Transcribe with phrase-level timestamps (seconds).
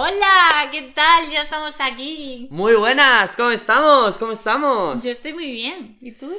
[0.00, 1.28] Hola, ¿qué tal?
[1.28, 2.46] Ya estamos aquí.
[2.52, 4.16] Muy buenas, ¿cómo estamos?
[4.16, 5.02] ¿Cómo estamos?
[5.02, 5.98] Yo estoy muy bien.
[6.00, 6.32] ¿Y tú?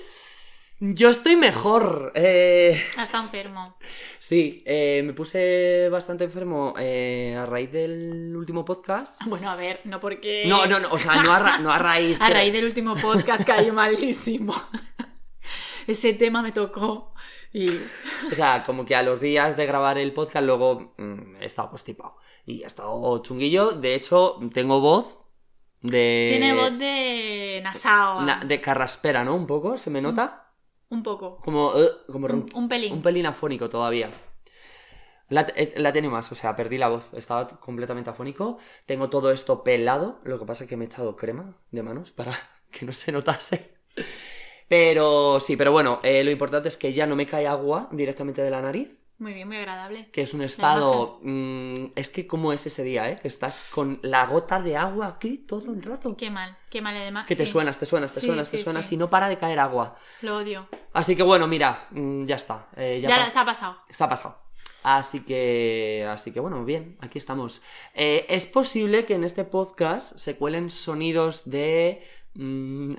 [0.80, 2.14] Yo estoy mejor.
[2.16, 3.76] Eh, Has estado enfermo.
[4.20, 9.22] sí, eh, me puse bastante enfermo eh, a raíz del último podcast.
[9.26, 10.46] Bueno, a ver, no porque.
[10.48, 12.18] No, no, no, o sea, no a, ra- no a raíz.
[12.22, 14.56] A raíz del último podcast cayó malísimo.
[15.86, 17.14] Ese tema me tocó
[17.52, 17.68] y.
[17.72, 21.70] O sea, como que a los días de grabar el podcast luego mm, he estado
[21.72, 22.16] constipado.
[22.50, 23.72] Y he estado chunguillo.
[23.74, 25.06] De hecho, tengo voz
[25.82, 26.30] de...
[26.32, 28.22] Tiene voz de nasao.
[28.22, 29.36] na- de carraspera, ¿no?
[29.36, 30.52] Un poco, ¿se me nota?
[30.90, 31.38] Un poco.
[31.38, 31.74] Como...
[31.78, 32.94] eh, como Un, pelín.
[32.94, 34.10] Un pelín afónico todavía.
[35.30, 37.08] La, eh, la tengo más, o sea, perdí la voz.
[37.14, 38.58] Estaba completamente afónico.
[38.88, 40.20] Tengo todo esto pelado.
[40.24, 42.34] Lo que pasa es que me he echado crema de manos para
[42.72, 43.76] que no se notase.
[44.68, 48.42] Pero sí, pero bueno, eh, lo importante es que ya no me cae agua directamente
[48.42, 48.90] de la nariz.
[49.20, 50.10] Muy bien, muy agradable.
[50.12, 51.20] Que es un estado.
[51.22, 53.20] mm, es que, ¿cómo es ese día, eh?
[53.22, 56.16] Que estás con la gota de agua aquí todo el rato.
[56.16, 57.26] Qué mal, qué mal además.
[57.28, 59.60] Que te suenas, te suenas, te Sí, suenas, te suenas y no para de caer
[59.60, 59.98] agua.
[60.22, 60.70] Lo odio.
[60.94, 62.70] Así que bueno, mira, mm, ya está.
[62.78, 63.78] eh, Ya, ya la- pas- se ha pasado.
[63.90, 64.42] Se ha pasado.
[64.84, 67.62] Así que, así que bueno, bien, aquí estamos.
[67.94, 72.94] Eh, es posible que en este podcast se cuelen sonidos de mm,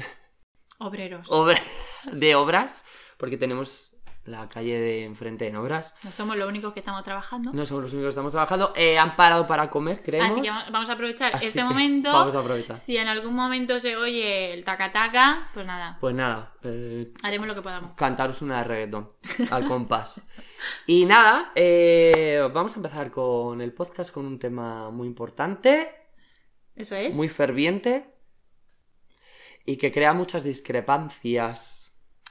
[0.81, 1.27] Obreros.
[1.31, 1.59] obra-
[2.13, 2.85] de obras,
[3.17, 3.90] porque tenemos
[4.25, 5.95] la calle de enfrente en obras.
[6.05, 7.51] No somos los únicos que estamos trabajando.
[7.53, 8.73] No somos los únicos que estamos trabajando.
[8.77, 10.33] Eh, han parado para comer, creemos.
[10.33, 12.13] Así que va- vamos a aprovechar Así este momento.
[12.13, 12.77] Vamos a aprovechar.
[12.77, 17.55] Si en algún momento se oye el taca-taca, pues nada, Pues nada, eh, haremos lo
[17.55, 17.93] que podamos.
[17.97, 19.11] cantaros una de reggaetón
[19.51, 20.23] al compás.
[20.87, 25.95] Y nada, eh, vamos a empezar con el podcast con un tema muy importante.
[26.77, 27.17] Eso es.
[27.17, 28.15] muy ferviente
[29.67, 31.80] y que crea muchas discrepancias,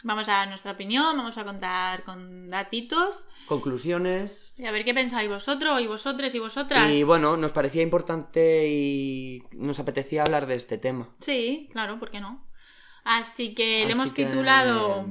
[0.03, 4.53] Vamos a dar nuestra opinión, vamos a contar con datitos conclusiones.
[4.57, 6.89] y a ver qué pensáis vosotros y vosotras y vosotras.
[6.89, 11.09] Y bueno, nos parecía importante y nos apetecía hablar de este tema.
[11.19, 12.47] Sí, claro, ¿por qué no?
[13.03, 15.05] Así que le hemos que, titulado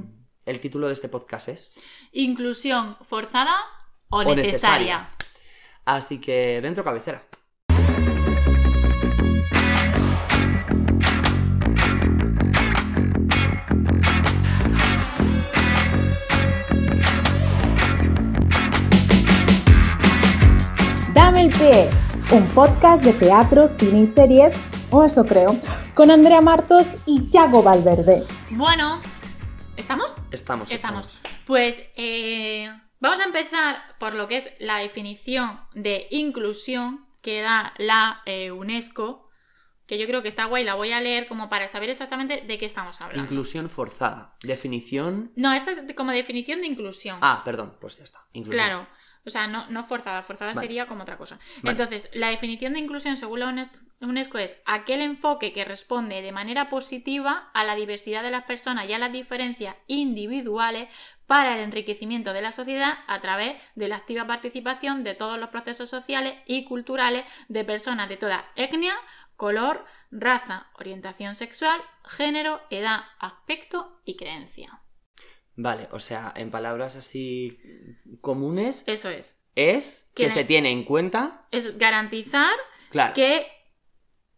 [0.45, 1.79] El título de este podcast es.
[2.11, 3.57] Inclusión forzada
[4.09, 4.45] o, O necesaria.
[4.45, 5.09] necesaria.
[5.85, 7.23] Así que dentro cabecera.
[21.21, 21.89] Dame el pie,
[22.31, 24.53] un podcast de teatro, cine y series,
[24.89, 25.53] o eso creo,
[25.93, 28.25] con Andrea Martos y Yago Valverde.
[28.51, 29.01] Bueno,
[29.75, 30.15] ¿estamos?
[30.31, 30.71] Estamos.
[30.71, 31.19] Estamos.
[31.45, 32.71] Pues eh,
[33.01, 38.53] vamos a empezar por lo que es la definición de inclusión que da la eh,
[38.53, 39.29] UNESCO,
[39.87, 42.57] que yo creo que está guay, la voy a leer como para saber exactamente de
[42.57, 43.23] qué estamos hablando.
[43.23, 44.37] Inclusión forzada.
[44.41, 45.33] Definición.
[45.35, 47.17] no, esta es como definición de inclusión.
[47.21, 48.21] Ah, perdón, pues ya está.
[48.31, 48.65] Inclusión.
[48.65, 48.87] Claro.
[49.29, 50.67] O sea, no, no forzada, forzada Vale.
[50.67, 51.39] sería como otra cosa.
[51.63, 51.71] Vale.
[51.71, 53.69] Entonces, la definición de inclusión según la UNES-
[54.01, 58.87] UNESCO es aquel enfoque que responde de manera positiva a la diversidad de las personas
[58.87, 60.87] y a las diferencias individuales
[61.27, 65.49] para el enriquecimiento de la sociedad a través de la activa participación de todos los
[65.49, 68.95] procesos sociales y culturales de personas de toda etnia,
[69.35, 74.81] color, raza, orientación sexual, género, edad, aspecto y creencia.
[75.61, 77.59] Vale, o sea, en palabras así
[78.21, 79.37] comunes, Eso es.
[79.55, 82.55] es que Que- se tiene en cuenta, Eso es garantizar
[82.89, 83.45] claro, que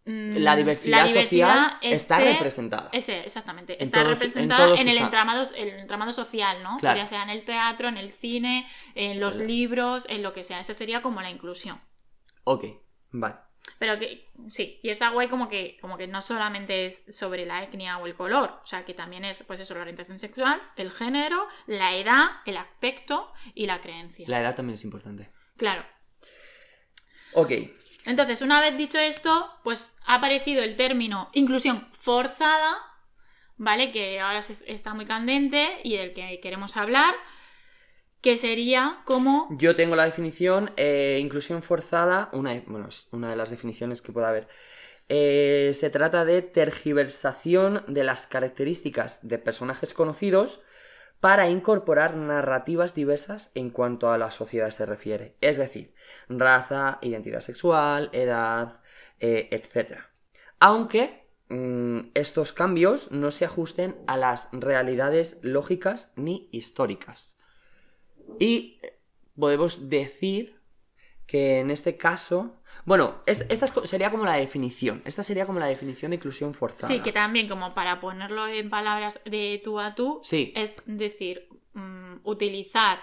[0.05, 2.89] mm, la diversidad, social está representada.
[2.91, 3.75] Ese, exactamente.
[3.75, 6.77] En está todos- representada en, el, entramado, el entramado social, ¿no?
[6.79, 6.97] Claro.
[6.97, 10.59] Ya sea en el teatro, en el cine, en los libros, en lo que sea.
[10.59, 11.79] Esa sería como la inclusión.
[12.45, 12.65] Ok,
[13.11, 13.35] vale.
[13.77, 17.63] Pero que sí, y está guay como que, como que no solamente es sobre la
[17.63, 20.91] etnia o el color, o sea que también es pues eso, la orientación sexual, el
[20.91, 24.25] género, la edad, el aspecto y la creencia.
[24.27, 25.29] La edad también es importante.
[25.57, 25.85] Claro.
[27.33, 27.51] Ok,
[28.05, 32.77] Entonces, una vez dicho esto, pues ha aparecido el término inclusión forzada,
[33.57, 33.91] ¿vale?
[33.91, 37.13] Que ahora está muy candente y del que queremos hablar,
[38.21, 39.47] que sería como...
[39.51, 44.11] yo tengo la definición, eh, inclusión forzada, una, bueno, es una de las definiciones que
[44.11, 44.47] puede haber.
[45.09, 50.61] Eh, se trata de tergiversación de las características de personajes conocidos
[51.19, 55.35] para incorporar narrativas diversas en cuanto a la sociedad se refiere.
[55.41, 55.93] Es decir,
[56.29, 58.81] raza, identidad sexual, edad,
[59.19, 59.99] eh, etc.
[60.59, 67.37] Aunque mm, estos cambios no se ajusten a las realidades lógicas ni históricas.
[68.39, 68.79] Y
[69.39, 70.59] podemos decir
[71.27, 72.57] que en este caso...
[72.85, 75.01] Bueno, es- esta sería como la definición.
[75.05, 76.87] Esta sería como la definición de inclusión forzada.
[76.87, 80.51] Sí, que también como para ponerlo en palabras de tú a tú, Sí.
[80.55, 82.99] es decir, mm, utilizar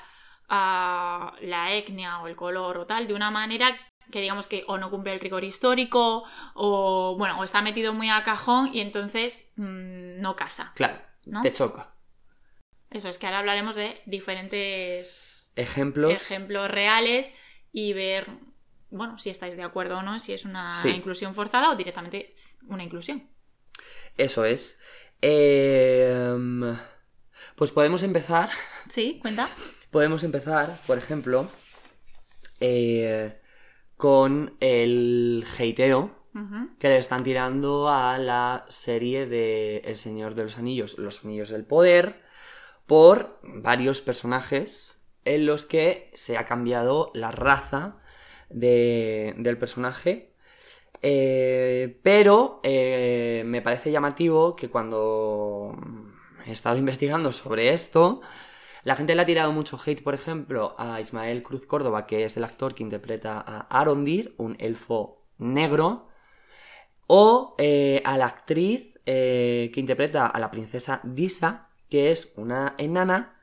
[0.48, 3.76] la etnia o el color o tal de una manera
[4.10, 6.24] que digamos que o no cumple el rigor histórico
[6.54, 10.72] o bueno, o está metido muy a cajón y entonces mm, no casa.
[10.74, 11.42] Claro, ¿No?
[11.42, 11.94] te choca.
[12.90, 16.12] Eso es que ahora hablaremos de diferentes Ejemplos.
[16.12, 17.30] ejemplos reales
[17.72, 18.26] y ver,
[18.90, 20.88] bueno, si estáis de acuerdo o no, si es una Sí.
[20.90, 22.34] inclusión forzada o directamente
[22.68, 23.28] una inclusión.
[24.16, 24.80] Eso es.
[25.20, 26.76] Em,
[27.56, 28.50] pues podemos empezar.
[28.88, 29.18] ¿Sí?
[29.20, 29.50] ¿Cuenta?
[29.90, 31.50] Podemos empezar, por ejemplo,
[32.60, 33.38] eh,
[33.96, 36.76] con el hateo Ujú.
[36.78, 41.48] que le están tirando a la serie de El Señor de los Anillos, Los Anillos
[41.50, 42.22] del Poder,
[42.88, 47.98] por varios personajes en los que se ha cambiado la raza
[48.50, 50.34] de- del personaje.
[51.02, 55.76] Eh, pero eh, me parece llamativo que cuando
[56.46, 58.20] he estado investigando sobre esto,
[58.84, 62.36] la gente le ha tirado mucho hate, por ejemplo, a Ismael Cruz Córdoba, que es
[62.36, 66.08] el actor que interpreta a Arondir, un elfo negro,
[67.06, 73.40] o eh, a la actriz que interpreta a la princesa Disa, que es una enana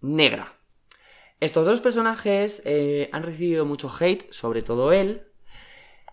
[0.00, 0.54] negra.
[1.40, 5.26] Estos dos personajes eh, han recibido mucho hate, sobre todo él,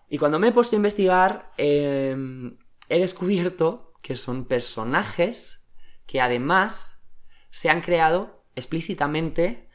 [0.08, 2.16] y cuando me he puesto a investigar, eh,
[2.88, 5.60] he descubierto que son personajes
[6.06, 6.98] que además
[7.50, 9.68] se han creado explícitamente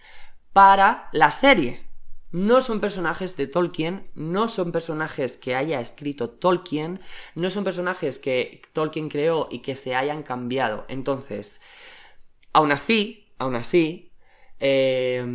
[0.53, 1.87] para la serie.
[2.31, 6.99] No son personajes de Tolkien, no son personajes que haya escrito Tolkien,
[7.33, 10.85] no son personajes que Tolkien creó y que se hayan cambiado.
[10.89, 11.59] Entonces,
[12.53, 14.11] aún así, aún así,
[14.59, 15.25] eh,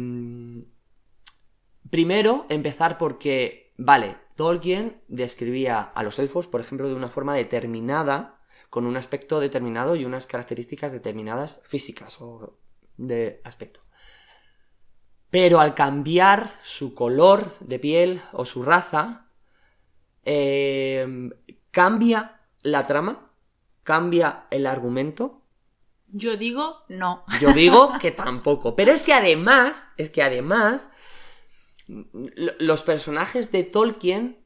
[1.90, 8.40] primero empezar porque, vale, Tolkien describía a los elfos, por ejemplo, de una forma determinada,
[8.68, 12.58] con un aspecto determinado y unas características determinadas físicas o
[12.96, 13.80] de aspecto.
[15.30, 19.28] Pero al cambiar su color de piel o su raza,
[20.24, 21.30] eh,
[21.70, 23.30] cambia la trama,
[23.84, 25.43] cambia el argumento.
[26.16, 27.24] Yo digo no.
[27.40, 28.76] Yo digo que tampoco.
[28.76, 30.90] Pero es que además, es que además,
[31.86, 34.38] los personajes de Tolkien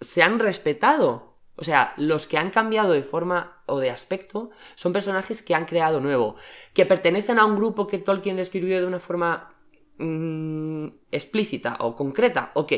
[0.00, 1.38] se han respetado.
[1.56, 5.64] O sea, los que han cambiado de forma o de aspecto son personajes que han
[5.64, 6.36] creado nuevo,
[6.74, 9.48] que pertenecen a un grupo que Tolkien describió de una forma
[9.96, 12.72] mm, explícita o concreta, ok,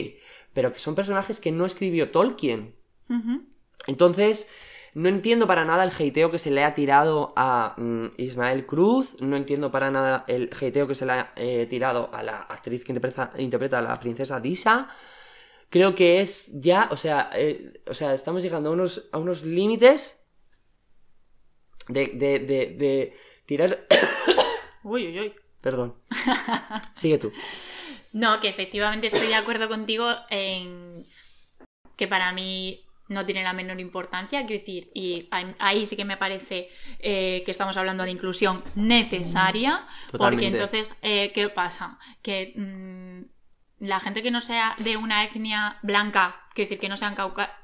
[0.52, 2.76] pero que son personajes que no escribió Tolkien.
[3.86, 4.48] Entonces,
[4.94, 9.16] no entiendo para nada el hateo que se le ha tirado a mm, Ismael Cruz,
[9.20, 12.84] no entiendo para nada el hateo que se le ha eh, tirado a la actriz
[12.84, 14.88] que interpreta, interpreta a la princesa Disa.
[15.70, 19.42] Creo que es ya, o sea, eh, o sea, estamos llegando a unos, a unos
[19.42, 20.22] límites
[21.88, 23.16] de, de, de, de
[23.46, 23.86] tirar...
[24.84, 25.34] Uy, uy, uy.
[25.60, 25.94] Perdón.
[26.96, 27.32] Sigue tú.
[28.12, 31.06] No, que efectivamente estoy de acuerdo contigo en
[31.96, 35.28] que para mí no tiene la menor importancia, quiero decir, y
[35.58, 36.68] ahí- sí que me parece
[36.98, 40.46] eh, que estamos hablando de inclusión necesaria, porque Totalmente.
[40.58, 41.98] entonces, eh, ¿qué pasa?
[42.22, 46.96] Que mm, la gente que no sea de una etnia blanca, quiero decir, que no
[46.96, 47.14] sean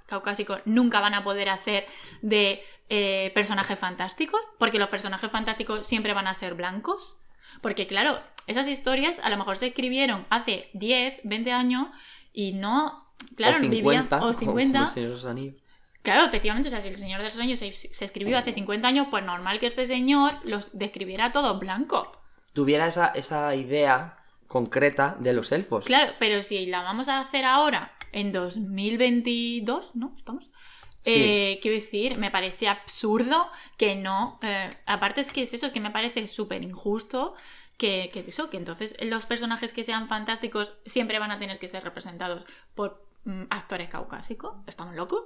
[0.07, 1.87] caucásicos, nunca van a poder hacer
[2.23, 7.17] de eh, personajes fantásticos, porque los personajes fantásticos siempre van a ser blancos.
[7.61, 11.89] Porque claro, esas historias a lo mejor se escribieron hace 10, 20 años
[12.33, 14.81] y no, claro, o no 50, vivían, o como 50.
[14.81, 15.63] los Señores de los Anillos.
[16.03, 18.87] Claro, efectivamente, o sea, si el Señor de los Años se, se escribió hace 50
[18.89, 22.09] años, pues normal que este señor los describiera todos blancos.
[22.53, 24.17] Tuviera esa, esa idea
[24.47, 25.85] concreta de los elfos.
[25.85, 30.15] Claro, pero si la vamos a hacer ahora, en 2022, ¿no?
[30.17, 30.51] ¿Estamos?
[31.05, 34.39] Eh, quiero decir, me parece absurdo que no.
[34.43, 37.35] eh, aparte es que es eso, es que me parece súper injusto
[37.77, 41.69] que, que eso, que entonces los personajes que sean fantásticos siempre van a tener que
[41.69, 43.08] ser representados por
[43.51, 44.57] actores caucásicos.
[44.67, 45.25] ¿Estamos locos?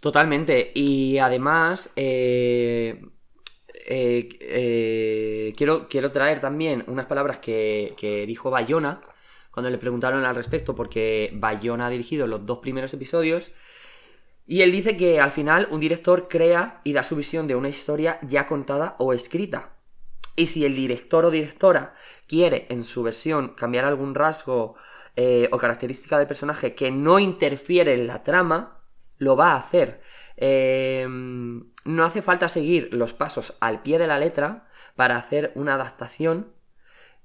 [0.00, 0.72] Totalmente.
[0.74, 3.02] Y además, eh,
[3.88, 9.00] eh, eh, quiero, quiero traer también unas palabras que, que dijo Bayona
[9.50, 13.52] cuando le preguntaron al respecto, porque Bayona ha dirigido los dos primeros episodios.
[14.46, 17.70] Y él dice que al final un director crea y da su visión de una
[17.70, 19.70] historia ya contada o escrita.
[20.36, 21.94] Y si el director o directora
[22.28, 24.76] quiere en su versión cambiar algún rasgo
[25.16, 28.82] eh, o característica del personaje que no interfiere en la trama,
[29.16, 30.02] lo va a hacer.
[30.36, 35.74] Eh, no hace falta seguir los pasos al pie de la letra para hacer una
[35.74, 36.52] adaptación,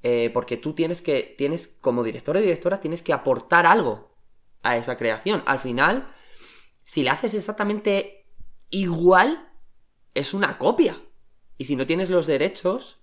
[0.03, 4.15] eh, porque tú tienes que, tienes, como director o directora, tienes que aportar algo
[4.63, 5.43] a esa creación.
[5.45, 6.13] Al final,
[6.83, 8.25] si la haces exactamente
[8.69, 9.49] igual,
[10.13, 10.97] es una copia.
[11.57, 13.00] Y si no tienes los derechos,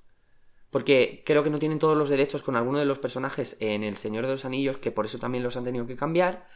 [0.71, 3.97] Porque creo que no tienen todos los derechos con alguno de los personajes en El
[3.97, 6.47] Señor de los Anillos, que por eso también los han tenido que cambiar.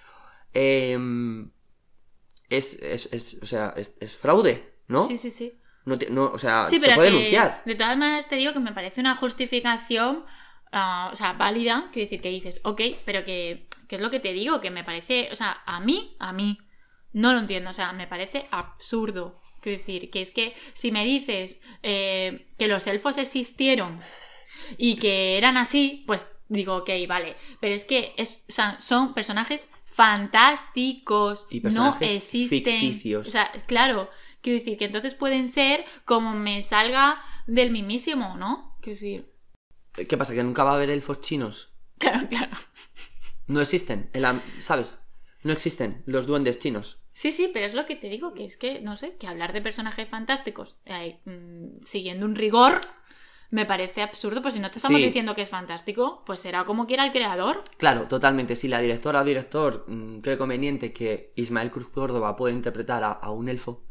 [0.52, 1.50] Em,
[2.50, 5.00] es, es, es- o sea, es, es fraude, ¿no?
[5.06, 5.58] Sí, sí, sí.
[5.84, 7.62] No, te- no, o sea, Sí, se pero puede que, denunciar.
[7.64, 10.24] de todas maneras te digo que me parece una justificación,
[10.72, 14.20] ah, o sea, válida, quiero decir que dices, ok, pero que, que es lo que
[14.20, 16.58] te digo, que me parece, o sea, a mí, a mí,
[17.12, 19.40] no lo entiendo, o sea, me parece absurdo.
[19.62, 24.00] Quiero decir, que es que si me dices eh, que los elfos existieron
[24.76, 29.14] y que eran así, pues digo, ok, vale, pero es que es, o sea, son
[29.14, 32.48] personajes fantásticos, Y personajes no existen.
[32.48, 33.28] ficticios.
[33.28, 38.76] O sea, claro, quiero decir que entonces pueden ser como me salga del mismísimo, ¿no?
[38.80, 39.32] Quiero decir,
[40.08, 40.34] ¿Qué pasa?
[40.34, 41.70] ¿Que nunca va a haber elfos chinos?
[41.98, 42.56] claro, claro.
[43.46, 44.98] No existen, en la- ¿sabes?
[45.42, 46.98] No existen los duendes chinos.
[47.14, 49.52] Sí, sí, pero es lo que te digo, que es que, no sé, que hablar
[49.52, 52.80] de personajes fantásticos eh, mm, siguiendo un rigor
[53.50, 55.04] me parece absurdo, pues si no te estamos Sí.
[55.04, 57.62] diciendo que es fantástico, pues será como quiera el creador.
[57.76, 58.56] Claro, totalmente.
[58.56, 63.12] Si la directora o director mm, cree conveniente que Ismael Cruz Córdoba pueda interpretar a,
[63.12, 63.84] a un elfo,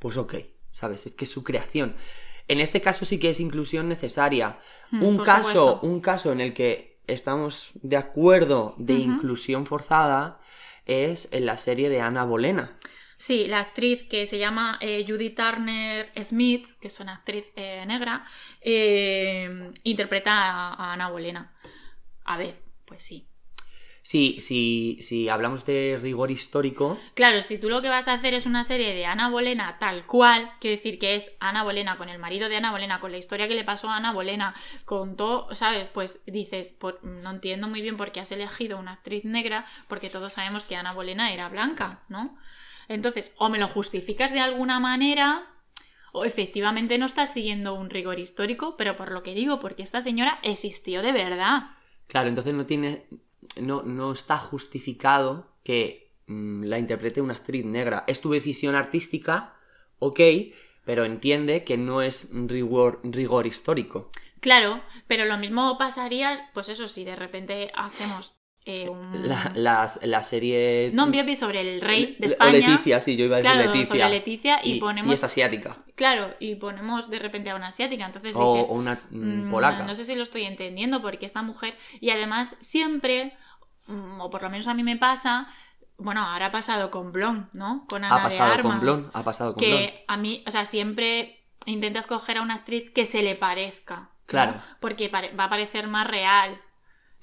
[0.00, 0.34] pues ok,
[0.72, 1.06] ¿sabes?
[1.06, 1.94] Es que es su creación.
[2.48, 4.58] En este caso sí que es inclusión necesaria.
[4.90, 5.80] Mm, un caso, supuesto.
[5.86, 10.40] un caso en el que estamos de acuerdo de inclusión forzada
[10.86, 12.76] es en la serie de Ana Bolena.
[13.16, 17.84] Sí, la actriz que se llama eh, Judy Turner Smith, que es una actriz eh,
[17.86, 18.24] negra,
[18.60, 21.54] eh, interpreta a, a Ana Bolena.
[22.24, 23.28] A ver, pues sí.
[24.06, 28.34] Sí, sí, si hablamos de rigor histórico, Claro, si tú lo que vas a hacer
[28.34, 32.10] es una serie de Ana Bolena tal cual, quiero decir que es Ana Bolena con
[32.10, 35.16] el marido de Ana Bolena, con la historia que le pasó a Ana Bolena, con
[35.16, 35.88] todo, ¿sabes?
[35.94, 40.10] Pues dices, por- no entiendo muy bien por qué has elegido una actriz negra, porque
[40.10, 42.36] todos sabemos que Ana Bolena era blanca, ¿no?
[42.88, 45.46] Entonces, o me lo justificas de alguna manera,
[46.12, 50.02] o efectivamente no estás siguiendo un rigor histórico, pero por lo que digo, porque esta
[50.02, 51.70] señora existió de verdad.
[52.06, 53.06] Claro, entonces no tiene.
[53.60, 58.04] No, no está justificado que mm, la interprete una actriz negra.
[58.06, 59.54] Es tu decisión artística,
[59.98, 60.20] ok,
[60.84, 64.10] pero entiende que no es rigor, rigor histórico.
[64.40, 68.36] Claro, pero lo mismo pasaría, pues eso, si de repente hacemos
[68.66, 69.28] eh, un...
[69.54, 70.90] La, serie.
[70.94, 72.50] No, un biopic sobre el rey de España.
[72.50, 73.86] O Leticia, sí, yo iba a decir Claro, Leticia.
[73.86, 75.12] sobre Leticia y, ponemos...
[75.12, 75.76] es asiática.
[75.94, 78.06] Claro, y ponemos de repente a una asiática.
[78.06, 78.70] Entonces O, dices...
[78.70, 79.84] o una mm, mm, polaca.
[79.84, 81.76] No sé si lo estoy entendiendo porque esta mujer...
[82.00, 83.36] Y además siempre,
[83.86, 85.48] mm, o por lo menos a mí me pasa...
[85.96, 87.84] Bueno, ahora ha pasado con Blon, ¿no?
[87.88, 88.72] Con Ana ha pasado de Armas.
[88.72, 89.10] con Blon.
[89.12, 89.78] Ha pasado con Blon.
[89.78, 93.96] que a mí, o sea, siempre intentas coger a una actriz que se le parezca.
[93.96, 94.08] ¿no?
[94.26, 94.62] Claro.
[94.80, 96.60] Porque va a parecer más real.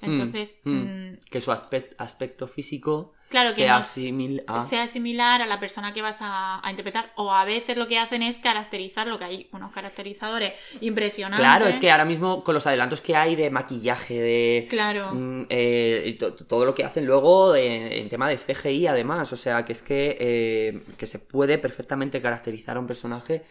[0.02, 0.70] Mm, Entonces, mm.
[0.72, 4.66] mm, Que su aspect- aspecto físico claro que sea no simil a.
[4.66, 7.12] sea similar a la persona que vas a, a interpretar.
[7.16, 11.46] O a veces lo que hacen es caracterizar lo que hay, unos caracterizadores impresionantes.
[11.46, 14.66] Claro, es que ahora mismo con los adelantos que hay de maquillaje, de.
[14.68, 15.14] Claro.
[15.14, 16.18] Mm, eh,
[16.48, 19.82] todo lo que hacen luego en, en tema de CGI además, o sea que es
[19.82, 23.44] que, eh, que se puede perfectamente caracterizar a un personaje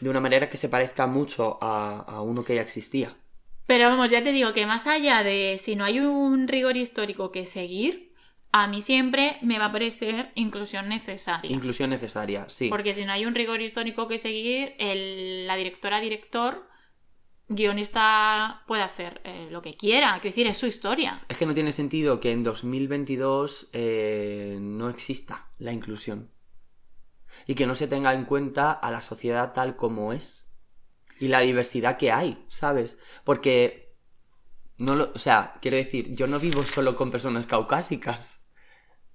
[0.00, 3.16] de una manera que se parezca mucho a, a uno que ya existía.
[3.66, 7.32] Pero vamos, ya te digo que más allá de si no hay un rigor histórico
[7.32, 8.12] que seguir,
[8.52, 11.50] a mí siempre me va a parecer inclusión necesaria.
[11.50, 12.68] Inclusión necesaria, sí.
[12.68, 16.68] Porque si no hay un rigor histórico que seguir, el- la directora, director,
[17.48, 20.08] guionista puede hacer eh, lo que quiera.
[20.10, 21.24] Quiero decir, es su historia.
[21.28, 26.30] Es que no tiene sentido que en 2022 eh, no exista la inclusión.
[27.46, 30.45] Y que no se tenga en cuenta a la sociedad tal como es.
[31.18, 32.98] Y la diversidad que hay, ¿sabes?
[33.24, 33.94] Porque
[34.78, 38.40] no lo, o sea, quiero decir, yo no vivo solo con personas caucásicas.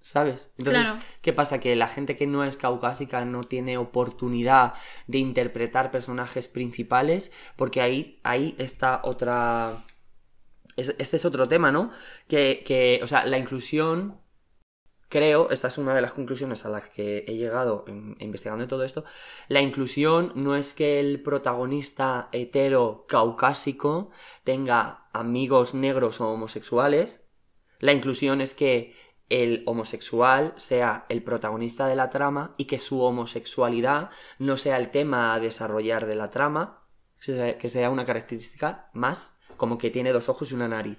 [0.03, 0.49] ¿Sabes?
[0.57, 0.99] Entonces, Claro.
[1.21, 1.59] ¿qué pasa?
[1.59, 4.73] Que la gente que no es caucásica no tiene oportunidad
[5.05, 9.85] de interpretar personajes principales, porque ahí, ahí está otra.
[10.77, 11.91] es- este es otro tema, ¿no?
[12.27, 14.20] Que, que, o sea, la inclusión,
[15.11, 17.85] creo, esta es una de las conclusiones a las que he llegado
[18.19, 19.03] investigando todo esto.
[19.49, 24.09] La inclusión no es que el protagonista hetero caucásico
[24.43, 27.21] tenga amigos negros o homosexuales.
[27.79, 28.95] La inclusión es que
[29.27, 34.91] el homosexual sea el protagonista de la trama y que su homosexualidad no sea el
[34.91, 36.85] tema a desarrollar de la trama,
[37.19, 40.97] que sea una característica más, como que tiene dos ojos y una nariz.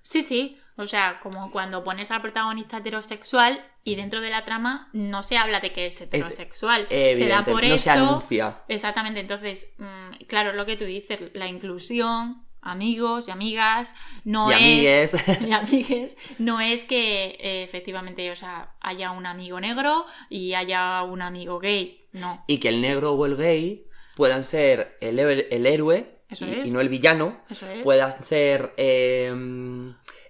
[0.00, 0.58] Sí, sí.
[0.76, 5.36] O sea, como cuando pones al protagonista heterosexual y dentro de la trama no se
[5.36, 6.86] habla de que es heterosexual.
[6.88, 7.78] se da por no hecho.
[7.78, 8.62] se anuncia.
[8.68, 9.20] Exactamente.
[9.20, 15.14] Entonces, mm, claro, lo que tú dices, la inclusión, amigos y amigas, no y es.
[15.14, 15.42] amigues.
[15.48, 21.02] y amigues, no es que eh, efectivamente, o sea, haya un amigo negro y haya
[21.02, 21.98] un amigo gay.
[22.12, 22.44] No.
[22.46, 23.86] y que el negro o el gay
[24.16, 26.18] puedan ser el, el héroe
[26.64, 27.82] y, no el villano, Eso es.
[27.82, 29.32] puedan ser eh,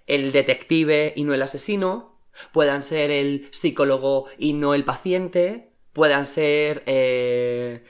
[0.07, 2.19] el detective y no el asesino,
[2.51, 7.83] puedan ser el psicólogo y no el paciente, puedan ser eh,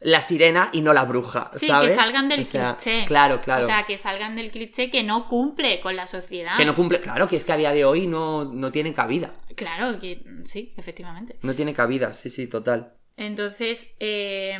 [0.00, 1.90] la sirena y no la bruja, Sí, ¿sabes?
[1.92, 3.04] que salgan del O sea, cliché.
[3.06, 3.64] Claro, claro.
[3.64, 6.56] O sea, que salgan del cliché que no cumple con la sociedad.
[6.56, 9.32] que no cumple, claro, que es que a día de hoy no, no tiene cabida.
[9.56, 11.36] Claro, que sí, efectivamente.
[11.42, 12.94] No tiene cabida, sí, sí, total.
[13.16, 14.56] Entonces, eh,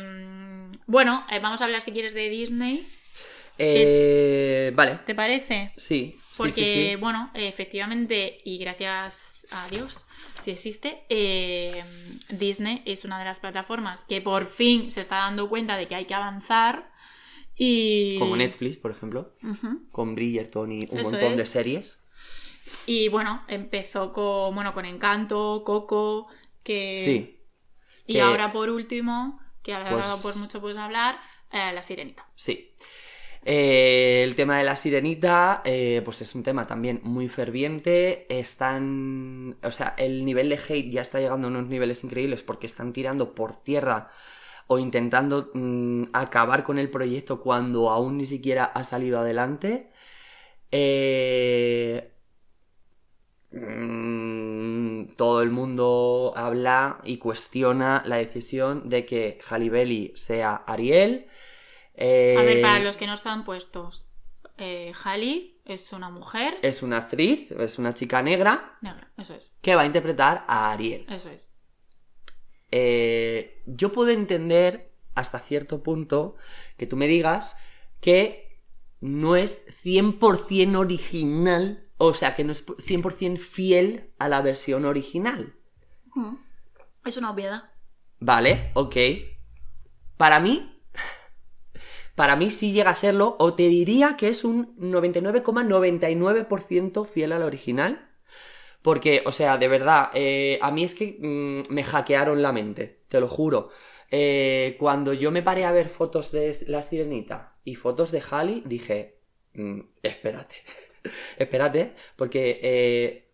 [0.85, 2.85] bueno, vamos a hablar si quieres de Disney.
[3.63, 5.73] Eh, vale, ¿Te parece?
[5.77, 6.17] sí.
[6.37, 6.95] Porque, sí, sí.
[6.95, 10.07] bueno, efectivamente, y gracias a Dios,
[10.39, 11.83] si existe, eh,
[12.29, 15.95] Disney es una de las plataformas que por fin se está dando cuenta de que
[15.95, 16.89] hay que avanzar.
[17.55, 18.17] Y.
[18.17, 19.35] Como Netflix, por ejemplo,
[19.91, 21.49] con Bridgerton y un Eso montón de es.
[21.49, 21.99] series.
[22.87, 26.27] Y bueno, empezó con, bueno, con Encanto, Coco,
[26.63, 27.01] que...
[27.03, 27.39] Sí,
[28.07, 31.19] Y que- ahora por último, que ahora Pues- por mucho puedes hablar,
[31.51, 32.25] eh, La Sirenita.
[32.35, 32.73] Sí.
[33.43, 38.27] Eh, el tema de la sirenita, eh, pues es un tema también muy ferviente.
[38.29, 39.57] Están.
[39.63, 42.93] O sea, el nivel de hate ya está llegando a unos niveles increíbles porque están
[42.93, 44.09] tirando por tierra
[44.67, 49.91] o intentando mm, acabar con el proyecto cuando aún ni siquiera ha salido adelante.
[50.71, 52.11] Eh,
[53.51, 61.27] mm, todo el mundo habla y cuestiona la decisión de que Bailey sea Ariel.
[62.03, 64.07] Eh, A ver, para los que no están puestos,
[64.57, 64.91] eh,
[65.65, 69.83] es una mujer Es una actriz, es una chica negra negra, eso es, que va
[69.83, 71.05] a interpretar a Ariel.
[71.09, 71.51] eso es.
[72.71, 76.37] Eh, yo puedo entender hasta cierto punto
[76.77, 77.55] que tú me digas
[77.99, 78.59] que
[78.99, 85.55] no es 100% original, o sea, que no es 100% fiel a la versión original.
[87.05, 87.71] Es una obviedad.
[88.19, 88.95] Vale, ok.
[90.17, 90.80] Para mí,
[92.21, 97.41] para mí sí llega a serlo, o te diría que es un 99,99% fiel al
[97.41, 98.11] original.
[98.83, 102.99] Porque, o sea, de verdad, eh, a mí es que mm, me hackearon la mente,
[103.07, 103.69] te lo juro.
[104.11, 108.61] Eh, cuando yo me paré a ver fotos de la sirenita y fotos de Halley,
[108.67, 109.17] dije,
[109.55, 110.57] mm, espérate,
[111.39, 113.31] espérate, porque eh,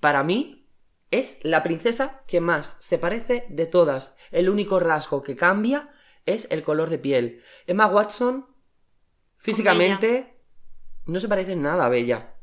[0.00, 0.66] para mí
[1.12, 4.16] es la princesa que más se parece de todas.
[4.32, 5.92] El único rasgo que cambia
[6.26, 7.42] es el color de piel.
[7.66, 8.46] Emma Watson,
[9.38, 10.34] físicamente,
[11.06, 12.34] no se parece en nada a Bella.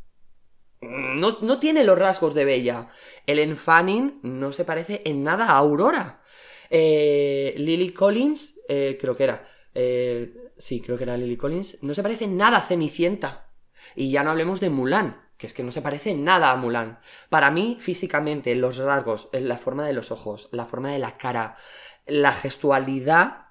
[0.82, 2.90] No, no tiene los rasgos de Bella.
[3.26, 6.22] Ellen Fanning no se parece en nada a Aurora.
[6.70, 9.48] Eh, Lily Collins, eh, creo que era.
[9.74, 11.78] eh, sí, creo que era Lily Collins.
[11.82, 13.50] No se parece en nada a Cenicienta.
[13.96, 16.56] Y ya no hablemos de Mulan, que es que no se parece en nada a
[16.56, 17.00] Mulan.
[17.30, 21.58] Para mí, físicamente, los rasgos, la forma de los ojos, la forma de la cara,
[22.06, 23.43] la gestualidad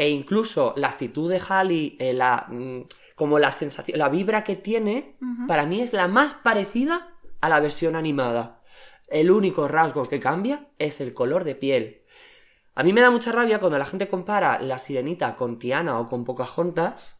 [0.00, 2.80] e incluso la actitud de Halle, eh, la, mm,
[3.14, 6.94] como la sensación, la vibra que tiene, para mí es la más parecida
[7.40, 8.44] a la versión animada.
[9.08, 11.84] El único rasgo que cambia es el color de piel.
[12.74, 16.06] A mí me da mucha rabia cuando la gente compara la sirenita con Tiana o
[16.06, 17.16] con Pocahontas,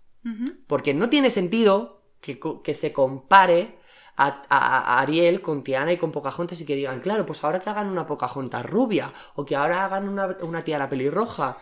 [0.66, 3.78] porque no tiene sentido que, que se compare
[4.16, 7.60] a, a- a Ariel con Tiana y con Pocahontas y que digan, claro, pues ahora
[7.60, 11.58] que hagan una Pocahontas rubia o que ahora hagan una, una Tiana pelirroja.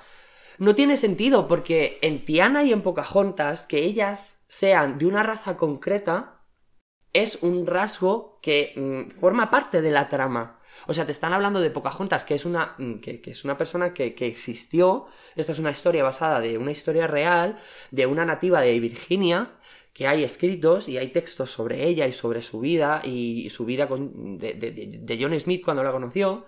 [0.59, 5.57] No tiene sentido porque en Tiana y en Pocahontas que ellas sean de una raza
[5.57, 6.41] concreta
[7.13, 10.61] es un rasgo que mm, forma parte de la trama.
[10.87, 13.93] O sea, te están hablando de Pocahontas, que es una, mm, que, es una persona
[13.95, 15.07] que, que existió.
[15.37, 17.59] Esta es una historia basada de una historia real,
[17.91, 19.53] de una nativa de Virginia,
[19.93, 23.89] que hay escritos y hay textos sobre ella y sobre su vida y su vida
[23.89, 26.47] con, de- de- de John Smith cuando la conoció.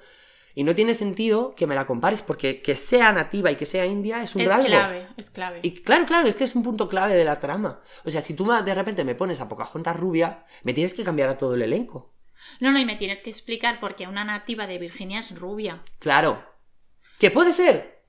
[0.60, 3.86] Y no tiene sentido que me la compares porque que sea nativa y que sea
[3.86, 4.66] india es un Es rasgo.
[4.66, 5.60] clave, es clave.
[5.62, 7.80] Y claro, claro, es que es un punto clave de la trama.
[8.04, 11.30] O sea, si tú de repente me pones a Pocahontas rubia, me tienes que cambiar
[11.30, 12.12] a todo el elenco.
[12.60, 15.80] No, no, y me tienes que explicar por qué una nativa de Virginia es rubia.
[15.98, 16.44] Claro.
[17.18, 17.99] ¿Qué puede ser?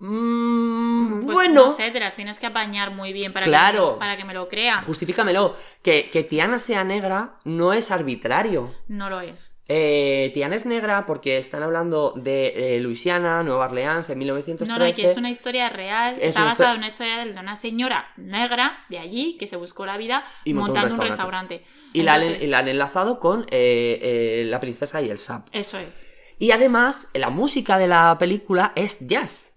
[0.00, 3.72] Mm, Pues bueno, no sé, te las tienes que apañar muy bien para, Claro.
[3.72, 4.82] que, me lo- para que me lo crea.
[4.82, 5.56] justifícamelo.
[5.82, 8.74] Que, que Tiana sea negra no es arbitrario.
[8.88, 9.56] No lo es.
[9.68, 14.72] Eh, Tiana es negra porque están hablando de eh, Luisiana, Nueva Orleans, en 1913.
[14.72, 16.16] No, no, que es una historia real.
[16.18, 19.84] Es está basada en una historia de una señora negra de allí que se buscó
[19.84, 21.56] la vida Y montó un montando un restaurante.
[21.58, 21.88] restaurante.
[21.92, 25.18] Y la, han- Entonces, y la han enlazado con eh, eh, la princesa y el
[25.18, 25.48] sap.
[25.52, 26.06] Eso es.
[26.38, 29.47] Y además, la música de la película es jazz.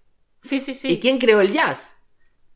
[0.42, 0.88] Sí, sí, sí.
[0.88, 1.96] ¿Y quién creó el jazz?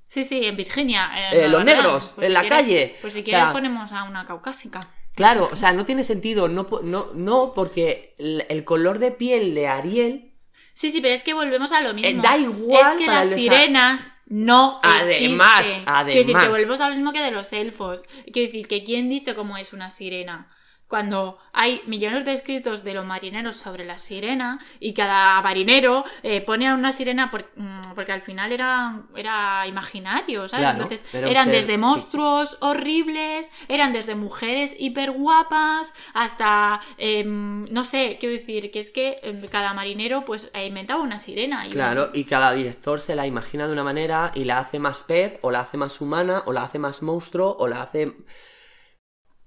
[0.09, 1.11] Sí, sí, en Virginia.
[1.33, 2.97] en Eh, los negros, en si la quieres- calle.
[3.01, 4.81] Pues si O quieres sea- ponemos a una caucásica.
[5.15, 6.47] Claro, o sea, no tiene sentido.
[6.49, 10.33] No, no, no porque el, color de piel de Ariel
[10.75, 12.11] Sí, sí, pero es que volvemos a lo mismo.
[12.11, 15.85] Eh, da igual Es que para las sirenas no Además, existen.
[15.85, 16.49] Quiero decir, que además.
[16.51, 18.03] volvemos a lo mismo que de los elfos.
[18.31, 20.51] Quiero decir, que ¿quién dice cómo es una sirena?
[20.89, 26.41] Cuando hay millones de escritos de los marineros sobre la sirena y cada marinero eh,
[26.43, 30.65] pone a una sirena por- mm, porque al final era, era imaginario, ¿sabes?
[30.65, 37.83] Claro, Entonces eran ser desde monstruos horribles, eran desde mujeres hiper guapas hasta, em, no
[37.83, 41.67] sé, quiero decir, que es que em, cada marinero pues eh, inventaba una sirena.
[41.67, 45.03] Y Claro, y cada director se la imagina de una manera y la hace más
[45.03, 48.15] pez, o la hace más humana, o la hace más monstruo, o la hace...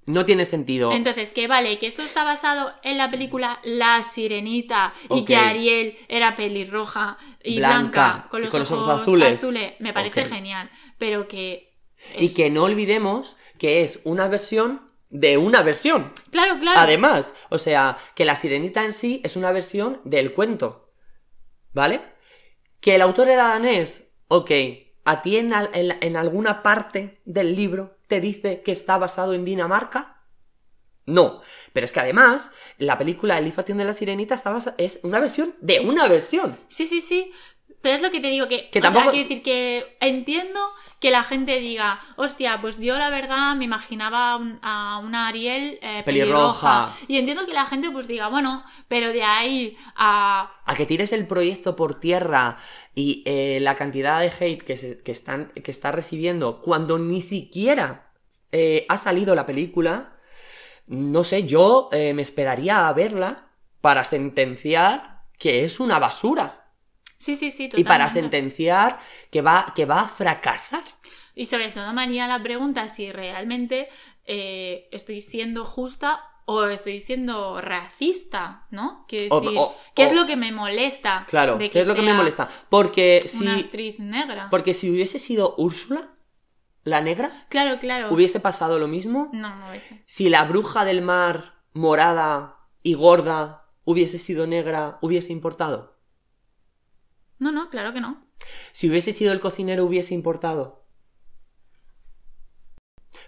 [0.09, 0.91] No tiene sentido.
[0.91, 5.97] Entonces, que vale, que esto está basado en la película La Sirenita y que Ariel
[6.07, 9.33] era pelirroja y Blanca, blanca, con y los, con los ojos, azules.
[9.35, 10.69] azules, me parece genial.
[10.97, 11.75] Pero que.
[12.17, 16.11] Y que no olvidemos que es una versión de una versión.
[16.31, 16.79] Claro, claro.
[16.79, 20.91] Además, o sea, que la sirenita en sí es una versión del cuento.
[21.73, 22.01] ¿Vale?
[22.79, 24.51] Que el autor era danés, ok.
[25.05, 28.97] A ti en, al- en la- en alguna parte del libro te dice que está
[28.97, 30.17] basado en Dinamarca.
[31.05, 31.41] No,
[31.73, 35.19] pero es que además la película El Ifation de la Sirenita está basa- es una
[35.19, 36.57] versión de una versión.
[36.67, 37.31] Sí, sí, sí.
[37.81, 38.69] Pero es lo que te digo que.
[38.69, 40.59] Que o sea, tampoco- quiero decir que entiendo
[40.99, 45.79] que la gente diga, hostia, pues yo la verdad me imaginaba un- a una Ariel
[45.81, 46.85] eh, pelirroja.
[46.85, 46.95] Pelirroja.
[47.07, 50.51] Y entiendo que la gente pues diga, bueno, pero de ahí a.
[50.65, 52.57] A que tires el proyecto por tierra
[52.95, 57.21] y eh, la cantidad de hate que, se- que, están, que está recibiendo cuando ni
[57.21, 58.11] siquiera
[58.51, 60.17] eh, ha salido la película,
[60.87, 63.49] no sé, yo me esperaría a verla
[63.81, 66.58] para sentenciar que es una basura.
[67.19, 67.69] Sí, sí, sí.
[67.75, 68.99] Y para sentenciar
[69.31, 70.83] que va, que va a fracasar.
[71.35, 73.89] Y sobre todo, María, la pregunta si realmente
[74.25, 79.05] eh, estoy siendo justa o estoy siendo racista, ¿no?
[79.29, 81.25] O- decir, o- ¿qué o- es lo que me molesta?
[81.29, 82.49] Claro, de ¿qué es lo que me molesta?
[82.69, 84.47] Porque si, Una actriz negra.
[84.49, 86.09] porque si hubiese sido Úrsula,
[86.83, 88.11] la negra, Claro, claro.
[88.11, 89.29] hubiese pasado lo mismo.
[89.33, 89.93] No, no es.
[90.07, 95.98] Si la bruja del mar, morada y gorda, hubiese sido negra, hubiese importado.
[97.39, 98.21] No, no, claro que no.
[98.71, 100.85] Si hubiese sido el cocinero, hubiese importado.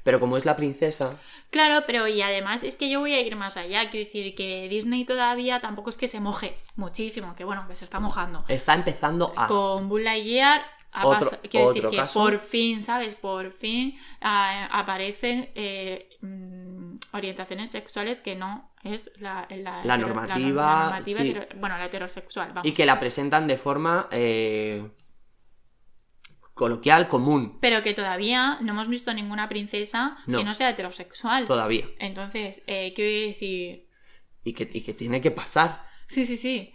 [0.04, 1.18] Pero como es la princesa,
[1.50, 3.90] Claro, pero y además es que yo voy a ir más allá.
[3.90, 7.84] Quiero decir que Disney todavía tampoco es que se moje muchísimo, que bueno, que se
[7.84, 8.44] está mojando.
[8.48, 9.48] está empezando a...
[9.48, 12.20] Con Buzz Lightyear ha Otro- quiero decir que caso.
[12.20, 13.16] por fin, ¿sabes?
[13.16, 16.10] Por fin ah, aparecen eh,
[17.14, 21.28] orientaciones sexuales que no es la, la, normativa, la normativa sí.
[21.34, 22.66] hetero- bueno, la heterosexual, vamos.
[22.66, 24.90] Y que la presentan de forma eh,
[26.54, 30.38] coloquial, común, Pero que todavía no hemos visto ninguna princesa No.
[30.40, 31.48] que no sea heterosexual.
[31.48, 31.86] todavía.
[32.00, 33.88] Entonces, eh, quiero decir...
[34.44, 35.86] Y que, y que tiene que pasar.
[36.08, 36.74] Sí, sí, sí.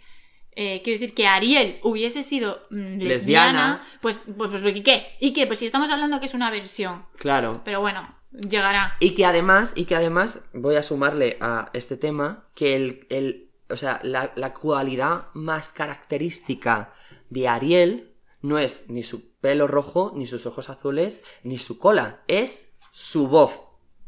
[0.59, 3.83] Eh, quiero decir que Ariel hubiese sido mm, lesbiana, Lesbiana.
[4.01, 5.15] pues, pues, pues, ¿y qué?
[5.19, 5.45] ¿Y qué?
[5.45, 7.05] Pues si estamos hablando que es una versión.
[7.17, 7.61] Claro.
[7.63, 8.95] Pero bueno, llegará.
[8.99, 13.51] Y que además, y que además, voy a sumarle a este tema, que el, el-
[13.69, 16.93] o sea, la, la cualidad más característica
[17.29, 22.21] de Ariel no es ni su pelo rojo, ni sus ojos azules, ni su cola,
[22.27, 23.61] es su voz.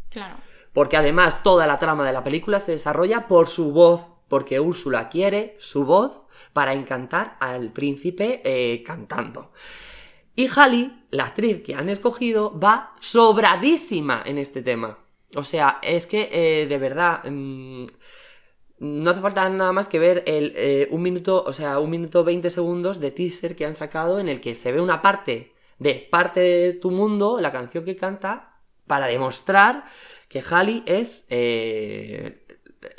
[0.10, 0.38] Claro.
[0.74, 5.10] Porque además toda la trama de la película se desarrolla por su voz, porque Úrsula
[5.10, 9.52] quiere su voz para encantar al príncipe eh, cantando.
[10.36, 15.00] Y Halle, la actriz que han escogido, va sobradísima en este tema.
[15.36, 17.24] O sea, es que eh, de verdad...
[17.26, 17.86] mm,
[18.80, 22.24] no hace falta nada más que ver el eh, un minuto, o sea, un minuto
[22.24, 26.08] 20 segundos de teaser que han sacado en el que se ve una parte de
[26.10, 29.86] parte de tu mundo, la canción que canta, para demostrar
[30.28, 32.46] que Halle es eh,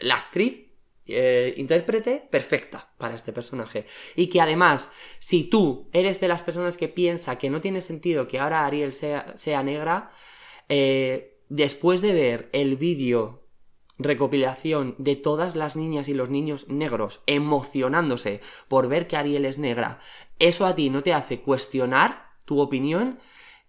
[0.01, 0.70] la actriz,
[1.13, 3.87] eh, intérprete perfecta para este personaje.
[4.17, 8.29] Y que además, si tú eres de las personas que piensa que no tiene sentido
[8.29, 10.13] que ahora Ariel sea, sea negra,
[10.69, 13.41] eh, después de ver el vídeo
[13.99, 19.59] recopilación de todas las niñas y los niños negros emocionándose por ver que Ariel es
[19.59, 20.01] negra,
[20.39, 23.21] eso a ti no te hace cuestionar tu opinión,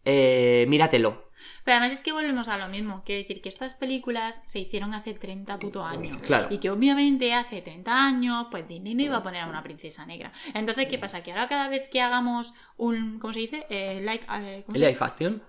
[0.05, 1.30] eh, míratelo.
[1.63, 3.03] Pero además es que volvemos a lo mismo.
[3.05, 6.17] Quiero decir que estas películas se hicieron hace 30 puto años.
[6.23, 6.47] Claro.
[6.49, 10.05] Y que obviamente hace 30 años, pues Disney no iba a poner a una princesa
[10.05, 10.31] negra.
[10.53, 11.21] Entonces, ¿qué pasa?
[11.23, 13.19] Que ahora cada vez que hagamos un.
[13.19, 13.65] ¿Cómo se dice?
[13.69, 15.43] Eh, like, eh, ¿cómo se Life action.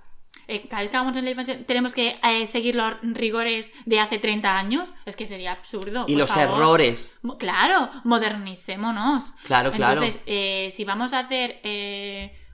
[0.48, 4.00] eh, cada vez que hagamos en live action, tenemos que eh, seguir los rigores de
[4.00, 4.88] hace 30 años.
[5.06, 6.04] Es que sería absurdo.
[6.08, 6.58] Y por los favor.
[6.58, 7.16] errores.
[7.22, 9.24] Mo- Claro, modernicémonos.
[9.44, 10.02] Claro, claro.
[10.02, 11.60] Entonces, eh, si vamos a hacer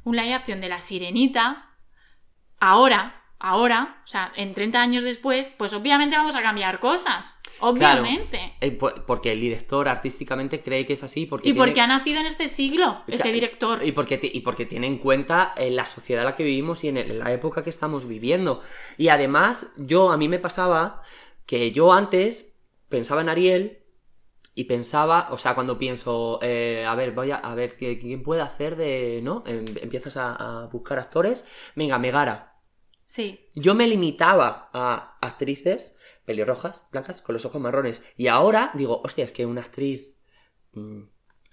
[0.05, 1.71] un live action de la sirenita,
[2.61, 7.35] ahora, ahora, o sea, en 30 años después, pues obviamente vamos a cambiar cosas.
[7.61, 8.55] Obviamente.
[8.61, 11.27] Eh, por- porque el director artísticamente cree que es así.
[11.27, 13.85] Porque y porque ha nacido en este siglo ese director.
[13.85, 16.89] Y porque, y porque tiene en cuenta eh, la sociedad en la que vivimos y
[16.89, 18.63] en, la época que estamos viviendo.
[18.97, 21.03] Y además, yo, a mí me pasaba
[21.47, 22.55] que yo antes
[22.89, 23.79] pensaba en Ariel
[24.55, 28.43] y pensaba, o sea, cuando pienso, eh, a ver, voy a, ver, ¿qué- ¿quién puede
[28.43, 29.43] hacer de, no?
[29.47, 31.45] Em- empiezas a, a buscar actores.
[31.75, 32.58] Venga, Megara.
[33.09, 33.41] Sí.
[33.55, 35.95] Yo me limitaba a actrices
[36.27, 38.03] pelirrojas, blancas, con los ojos marrones.
[38.19, 40.09] Y ahora digo, hostia, es que una actriz
[40.73, 41.05] mm,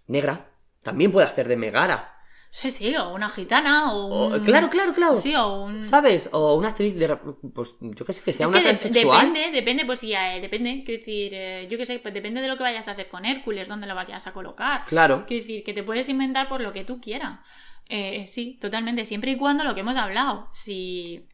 [0.07, 0.51] negra
[0.83, 2.11] también puede hacer de Megara.
[2.49, 4.43] Sí, sí, o una gitana, o O- un...
[4.43, 5.15] claro, claro, claro.
[5.15, 5.81] Sí, o un...
[5.85, 6.27] ¿Sabes?
[6.33, 7.15] O una actriz de...
[7.53, 9.27] Pues yo que sé, que sea Es una que de- transexual.
[9.33, 12.49] depende, depende, pues sí, eh, depende, quiero decir, eh, yo qué sé, pues depende de
[12.49, 14.83] lo que vayas a hacer con Hércules, dónde lo vayas a colocar.
[14.87, 15.23] Claro.
[15.25, 17.39] Quiero decir, que te puedes inventar por lo que tú quieras.
[17.87, 21.27] Eh, sí, totalmente, siempre y cuando lo que hemos hablado, si...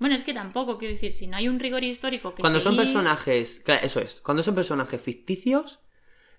[0.00, 2.76] Bueno, es que tampoco, quiero decir, si no hay un rigor histórico que Cuando son
[2.76, 3.60] personajes...
[3.64, 4.20] claro, Eso es.
[4.22, 5.78] Cuando son personajes ficticios,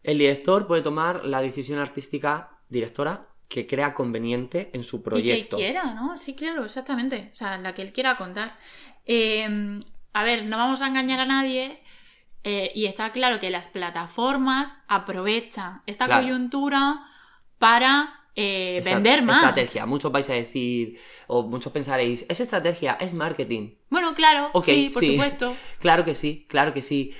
[0.04, 5.58] el director puede tomar la decisión artística directora que crea conveniente en su proyecto.
[5.58, 6.17] Y que quiera, ¿no?
[6.17, 7.30] Sí, claro, exactamente.
[7.32, 8.58] O sea, la que él quiera contar.
[9.06, 9.80] Eh,
[10.13, 11.82] a ver, no vamos a engañar a nadie.
[12.43, 16.24] eh, y está claro que las plataformas aprovechan esta Claro.
[16.24, 17.06] coyuntura
[17.60, 19.38] para eh, vender más.
[19.38, 19.86] Estrategia.
[19.86, 23.76] Muchos vais a decir, o muchos pensaréis, es estrategia, es marketing.
[23.89, 25.12] Bueno, claro, sí, por sí.
[25.12, 25.56] supuesto.
[25.80, 27.13] Claro que sí, claro que sí.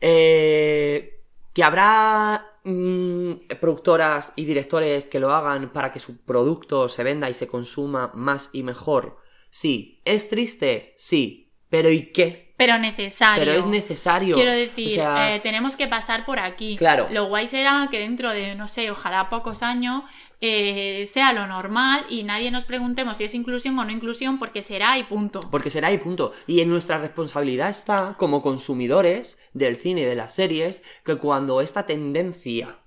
[0.00, 7.04] Eh, que habrá mm, productoras y directores que lo hagan para que su producto se
[7.04, 9.18] venda y se consuma más y mejor.
[9.50, 10.02] Sí.
[10.04, 10.94] ¿Es triste?
[10.98, 11.52] Sí.
[11.70, 12.54] Pero ¿y qué?
[12.56, 13.44] Pero necesario.
[13.44, 14.36] Pero es necesario.
[14.36, 16.76] Quiero decir, O sea, eh, tenemos que pasar por aquí.
[16.76, 17.08] Claro.
[17.10, 20.04] Lo guay será que dentro de, no sé, ojalá pocos años,
[20.46, 24.60] eh, sea lo normal y nadie nos preguntemos si es inclusión o no inclusión, porque
[24.60, 25.40] será y punto.
[25.50, 26.32] Porque será y punto.
[26.46, 31.60] Y en nuestra responsabilidad está, como consumidores del cine y de las series, que cuando
[31.60, 32.78] esta tendencia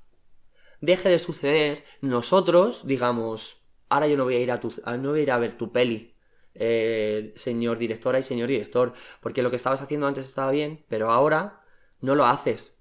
[0.81, 5.09] deje de suceder, nosotros digamos, ahora yo no voy a ir a tu, a- no
[5.09, 6.13] voy a ir a ver tu peli,
[6.53, 11.09] eh, señor directora y señor director, porque lo que estabas haciendo antes estaba bien, pero
[11.11, 11.61] ahora
[12.01, 12.76] no lo haces.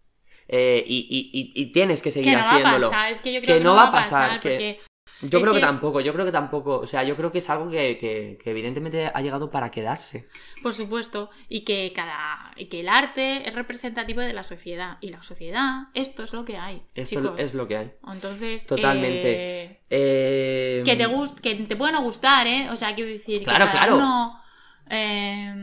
[0.49, 2.91] Eh, y, y- y- tienes que seguir que no va a haciéndolo.
[2.91, 4.81] pasar, es que yo Que creo que, no no va a pasar, que-
[5.23, 5.61] Yo Es creo que...
[5.61, 6.79] tampoco, yo creo que tampoco.
[6.81, 10.29] O sea, yo creo que es algo que, evidentemente ha llegado para quedarse.
[10.63, 15.09] por supuesto, y que cada y que el arte es representativo de la sociedad y
[15.09, 17.39] la sociedad, esto es lo que hay, Esto chicos.
[17.39, 17.93] es lo que hay.
[18.13, 19.33] Entonces, Totalmente.
[19.33, 22.69] eh, Eh, que te gust que te puede no gustar, ¿eh?
[22.71, 23.97] O sea, quiero decir Claro, que cada claro.
[23.97, 24.43] uno,
[24.91, 25.55] eh,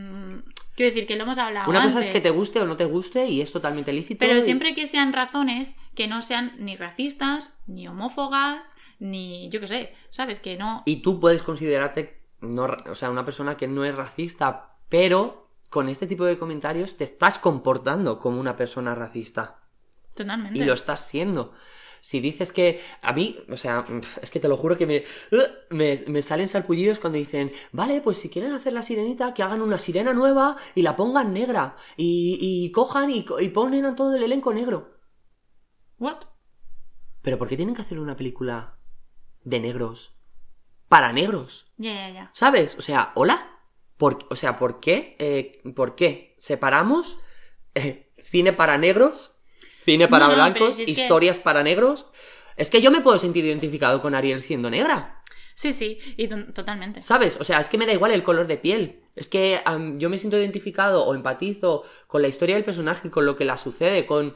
[0.74, 2.12] quiero decir que lo hemos hablado Una cosa es antes.
[2.12, 4.18] que te guste o no te guste y es totalmente lícito.
[4.20, 8.62] Pero y- siempre que sean razones que no sean ni racistas, ni homófogas,
[8.98, 10.40] ni yo qué sé, ¿sabes?
[10.40, 10.82] Que no...
[10.86, 15.88] Y tú puedes considerarte, no, o sea, una persona que no es racista, pero con
[15.88, 19.60] este tipo de comentarios te estás comportando como una persona racista.
[20.14, 20.58] Totalmente.
[20.58, 21.52] Y lo estás siendo.
[22.04, 23.82] Si dices que a mí, o sea,
[24.20, 28.02] es que te lo juro que me, uh, me, me salen salpullidos cuando dicen, vale,
[28.02, 31.78] pues si quieren hacer la sirenita, que hagan una sirena nueva y la pongan negra.
[31.96, 34.98] Y, y cojan y, y ponen a todo el elenco negro.
[35.98, 36.26] What?
[37.22, 38.78] Pero ¿por qué tienen que hacer una película
[39.42, 40.14] de negros?
[40.90, 41.72] Para negros.
[41.78, 42.30] Ya, ya, ya.
[42.34, 42.76] ¿Sabes?
[42.76, 43.62] O sea, ¿hola?
[43.96, 45.16] ¿Por, o sea, ¿por qué?
[45.18, 46.36] Eh, ¿Por qué?
[46.38, 47.18] ¿Separamos
[47.74, 49.33] eh, cine para negros?
[49.84, 50.76] ¿Cine para No, blancos?
[50.76, 52.06] si es que- ¿Historias para negros?
[52.56, 55.20] Es que yo me puedo sentir identificado con Ariel siendo negra.
[55.54, 57.02] Sí, sí, y to- totalmente.
[57.02, 57.36] ¿Sabes?
[57.40, 59.00] O sea, es que me da igual el color de piel.
[59.14, 63.24] Es que am, yo me siento identificado o empatizo con la historia del personaje, con
[63.26, 64.34] lo que la sucede, con...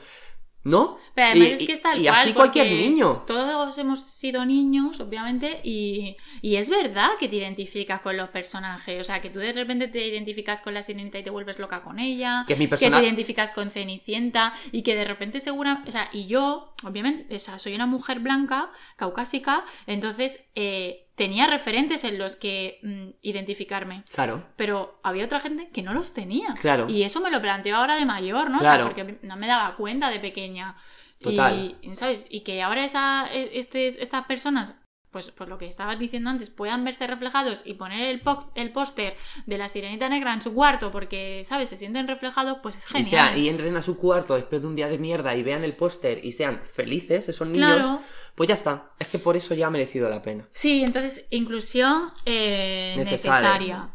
[0.64, 0.99] ¿No?
[1.14, 3.23] Pero además Y- es que y- es tal y así cualquier niño.
[3.27, 9.01] Todos hemos sido niños, obviamente, y, y es verdad que te identificas con los personajes.
[9.01, 11.83] O sea, que tú de repente te identificas con la sirenita y te vuelves loca
[11.83, 12.44] con ella.
[12.47, 15.83] Que es mi Que persona- te identificas con Cenicienta y que de repente segura...
[15.87, 21.46] O sea, y yo, obviamente, o sea, soy una mujer blanca, caucásica, entonces eh, tenía
[21.46, 24.04] referentes en los que mm, identificarme.
[24.14, 24.46] Claro.
[24.57, 26.54] Pero había otra gente que no los tenía.
[26.61, 26.88] Claro.
[26.88, 28.61] Y eso me lo planteo ahora de mayor, ¿no?
[28.61, 28.87] Claro.
[28.87, 30.76] O sea, porque no me daba cuenta de pequeña.
[31.20, 31.76] Total.
[31.83, 32.26] Y, ¿sabes?
[32.31, 34.74] Y que ahora esa, e- este, estas personas,
[35.11, 38.70] pues por lo que estabas diciendo antes, puedan verse reflejados y poner el, po- el
[38.72, 41.70] póster de la sirenita negra en su cuarto porque, ¿sabes?
[41.70, 43.31] Se sienten reflejados, pues es Y, genial.
[43.31, 45.74] sea- y entren a su cuarto después de un día de mierda y vean el
[45.74, 48.02] póster y sean felices esos niños, Claro.
[48.38, 48.92] Pues ya está.
[49.01, 50.48] Es que por eso ya ha merecido la pena.
[50.53, 53.40] Sí, entonces, inclusión eh, Necesaria.
[53.40, 53.94] necesaria.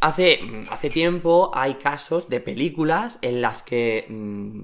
[0.00, 4.60] Hace, hace tiempo hay casos de películas en las que mm,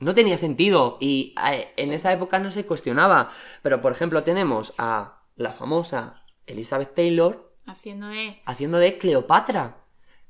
[0.00, 3.30] no tenía sentido y eh, en esa época no se cuestionaba.
[3.62, 8.42] Pero por ejemplo tenemos a la famosa Elizabeth Taylor Haciendo de...
[8.44, 9.78] haciendo de Cleopatra,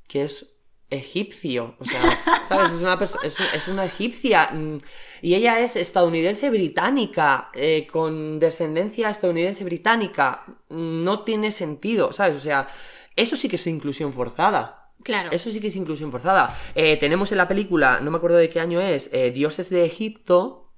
[0.07, 0.52] que es
[0.89, 1.75] egipcio.
[1.79, 2.01] O sea,
[2.47, 2.71] ¿sabes?
[2.73, 4.49] Es una, es, es una egipcia.
[4.51, 4.77] mm,
[5.21, 10.43] Y ella es estadounidense británica, eh, con descendencia estadounidense británica.
[10.69, 12.37] No tiene sentido, ¿sabes?
[12.37, 12.67] O sea,
[13.15, 14.91] eso sí que es inclusión forzada.
[15.03, 15.31] Claro.
[15.31, 16.57] Eso sí que es inclusión forzada.
[16.75, 19.85] Eh, tenemos en la película, no me acuerdo de qué año es, eh, Dioses de
[19.85, 20.71] Egipto,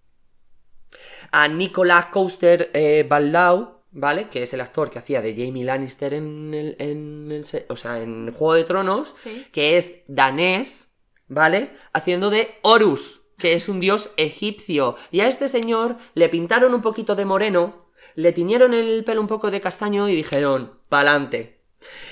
[1.32, 2.72] a Nicolás Coaster
[3.10, 4.28] Baldau, ¿vale?
[4.30, 8.00] Que es el actor que hacía de Jamie Lannister en el, en el o sea,
[8.02, 9.48] en Juego de Tronos, Sí.
[9.52, 10.90] que es danés,
[11.28, 11.72] ¿vale?
[11.94, 14.98] Haciendo de Horus, que es un dios egipcio.
[15.12, 19.28] Y a este señor le pintaron un poquito de moreno, le tiñeron el pelo un
[19.28, 21.62] poco de castaño y dijeron, pa'lante.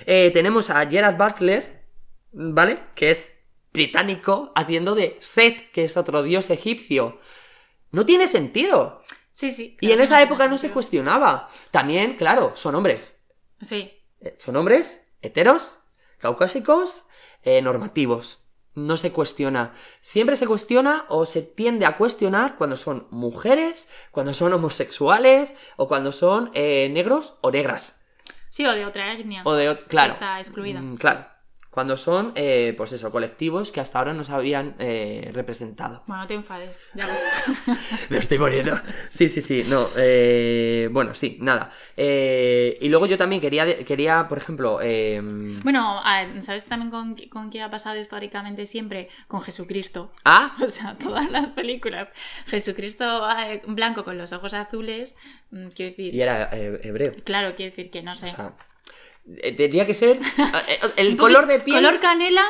[0.05, 1.83] Eh, tenemos a Gerard Butler,
[2.31, 2.79] ¿vale?
[2.95, 3.33] Que es
[3.73, 7.19] británico, haciendo de Set, que es otro dios egipcio.
[7.91, 9.01] No tiene sentido.
[9.33, 9.75] Sí, sí.
[9.81, 11.49] Y en esa época no se cuestionaba.
[11.71, 13.19] También, claro, son hombres.
[13.61, 13.91] Sí.
[14.21, 15.79] Eh, Son hombres heteros,
[16.19, 17.05] caucásicos,
[17.41, 18.39] eh, normativos.
[18.75, 19.73] No se cuestiona.
[20.01, 25.87] Siempre se cuestiona o se tiende a cuestionar cuando son mujeres, cuando son homosexuales o
[25.87, 28.01] cuando son eh, negros o negras.
[28.49, 29.41] Sí, o de otra etnia.
[29.45, 30.13] O de claro.
[30.13, 30.79] está excluida.
[30.79, 31.25] Mm, claro.
[31.73, 36.03] Cuando son, eh, pues eso, colectivos que hasta ahora no se habían eh, representado.
[36.05, 36.79] Bueno, no te enfades.
[36.93, 37.07] Ya
[38.09, 38.79] Me estoy muriendo.
[39.09, 39.87] Sí, sí, sí, no.
[39.97, 41.71] eh, bueno, sí, nada.
[41.97, 45.19] Y luego yo también quería, quería por ejemplo, eh,
[45.63, 46.01] Bueno,
[46.41, 49.09] ¿sabes también con, con qué ha pasado históricamente siempre?
[49.27, 50.11] Con Jesucristo.
[50.25, 52.07] ah, O sea, todas las películas.
[52.47, 53.27] Jesucristo
[53.67, 55.15] blanco con los ojos azules.
[55.51, 56.13] mm, Quiero decir.
[56.13, 57.13] y era hebreo.
[57.23, 58.27] Claro, quiero decir que no sé.
[58.27, 58.53] O sea,
[59.57, 60.17] tendría que ser
[60.67, 61.77] eh, el Un color de piel.
[61.83, 62.43] Color canela,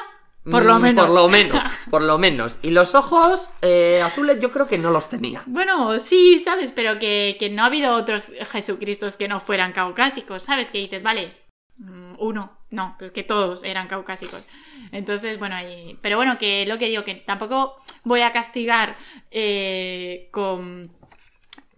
[0.49, 1.05] por lo mm, menos.
[1.05, 2.57] Por lo menos, por lo menos.
[2.61, 5.43] Y los ojos eh, azules yo creo que no los tenía.
[5.45, 6.71] Bueno, sí, ¿sabes?
[6.71, 10.69] Pero que, que no ha habido otros Jesucristos que no fueran caucásicos, ¿sabes?
[10.69, 11.33] Que dices, vale,
[11.77, 14.45] mm, uno, no, pues que todos eran caucásicos.
[14.91, 18.97] Entonces, bueno, y- pero bueno, que lo que digo, que tampoco voy a castigar
[19.31, 20.91] eh, con,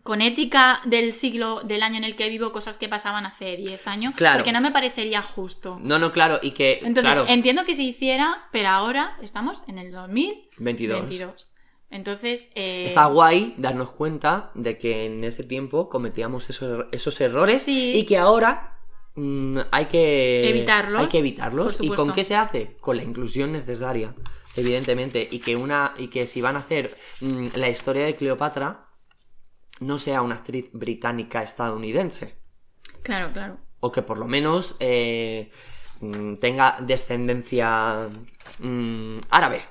[0.05, 3.87] con ética del siglo, del año en el que vivo, cosas que pasaban hace 10
[3.87, 4.37] años, Claro.
[4.37, 5.79] porque no me parecería justo.
[5.81, 6.73] No, no, claro, y que.
[6.83, 10.99] Entonces, claro, entiendo que se hiciera, pero ahora estamos en el 2022.
[10.99, 11.49] 22.
[11.89, 17.63] Entonces, eh, Está guay darnos cuenta de que en ese tiempo cometíamos esos, esos errores
[17.63, 17.93] Sí.
[17.95, 18.77] y que ahora
[19.15, 21.81] mm, hay que Evitarlos, Hay que evitarlos.
[21.81, 22.77] ¿Y con qué se hace?
[22.79, 24.13] Con la inclusión necesaria,
[24.55, 25.27] evidentemente.
[25.31, 28.84] Y que una y que si van a hacer mm, la historia de Cleopatra
[29.79, 32.35] no sea una actriz británica estadounidense
[33.03, 33.57] Claro, claro.
[33.81, 35.51] o que por lo menos eh,
[36.01, 38.09] mm, tenga descendencia
[38.59, 39.63] mm, árabe.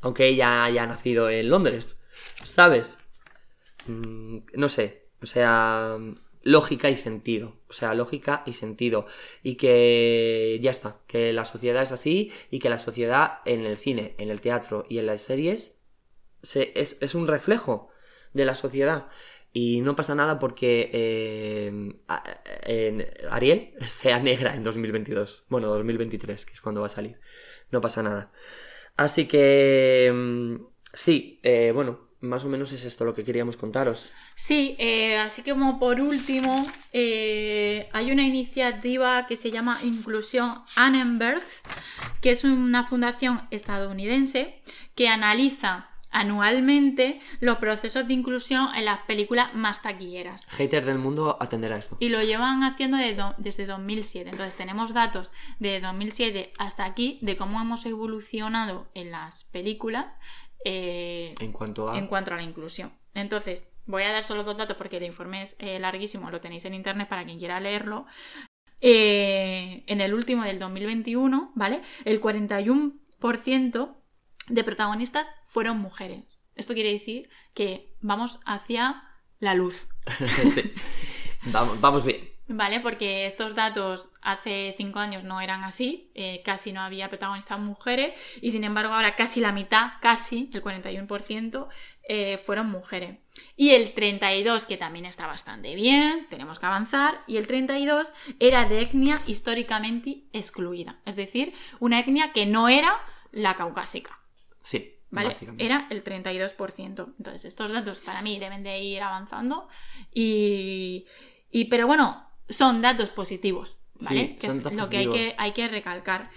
[0.00, 1.98] Aunque ella haya nacido en Londres,
[2.44, 2.98] ¿sabes?
[3.86, 5.96] Mm, no sé, o sea,
[6.42, 7.56] lógica y sentido.
[7.68, 9.06] O sea, lógica y sentido.
[9.42, 13.76] Y que ya está, que la sociedad es así y que la sociedad en el
[13.76, 15.76] cine, en el teatro y en las series
[16.42, 17.88] se- es, es un reflejo
[18.38, 19.08] de la sociedad.
[19.52, 21.92] Y no pasa nada porque eh,
[22.64, 25.44] en Ariel sea negra en 2022.
[25.48, 27.18] Bueno, 2023, que es cuando va a salir.
[27.70, 28.32] No pasa nada.
[28.96, 30.10] Así que...
[30.14, 30.56] mm,
[30.94, 34.10] Sí, eh, bueno, más o menos es esto lo que queríamos contaros.
[34.34, 41.44] Sí, eh, así que como por último, hay una iniciativa que se llama Inclusión Annenberg,
[42.22, 44.62] que es una fundación estadounidense
[44.94, 50.46] que analiza anualmente los procesos de inclusión en las películas más taquilleras.
[50.46, 51.96] Hater del mundo atenderá esto.
[52.00, 54.30] Y lo llevan haciendo de do- desde 2007.
[54.30, 60.18] Entonces tenemos datos de 2007 hasta aquí de cómo hemos evolucionado en las películas
[60.64, 61.98] eh, En cuanto a...
[61.98, 62.92] en cuanto a la inclusión.
[63.14, 66.64] Entonces, voy a dar solo dos datos porque el informe es eh, larguísimo, lo tenéis
[66.64, 68.06] en internet para quien quiera leerlo.
[68.80, 71.80] Eh, en el último del 2021, ¿vale?
[72.04, 73.94] El 41%
[74.48, 76.40] de protagonistas fueron mujeres.
[76.54, 79.02] Esto quiere decir que vamos hacia
[79.38, 79.86] la luz,
[80.18, 80.72] Sí.
[81.52, 82.28] vamos, vamos bien.
[82.48, 82.80] ¿vale?
[82.80, 88.14] Porque estos datos hace cinco años no eran así, eh, casi no había protagonistas mujeres
[88.40, 91.68] y sin embargo ahora casi la mitad, casi el 41%
[92.08, 93.18] eh, fueron mujeres.
[93.54, 98.64] Y el 32, que también está bastante bien, tenemos que avanzar, y el 32 era
[98.64, 102.96] de etnia históricamente excluida, es decir, una etnia que no era
[103.30, 104.17] la caucásica.
[104.68, 105.28] Sí, ¿Vale?
[105.56, 107.14] Era el 32%.
[107.16, 109.66] Entonces, estos datos para mí deben de ir avanzando.
[110.12, 111.06] Y,
[111.50, 114.28] y- pero bueno, son datos positivos, ¿vale?
[114.28, 116.30] Sí, que es lo que hay, que hay que recalcar.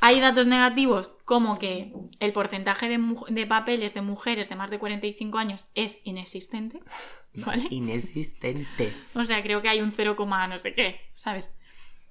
[0.00, 4.78] Hay datos negativos como que el porcentaje de, de papeles de mujeres de más de
[4.78, 6.80] 45 años es inexistente,
[7.34, 7.66] ¿vale?
[7.70, 8.92] Inexistente.
[9.14, 11.50] O sea, creo que hay un 0, no sé qué, ¿sabes?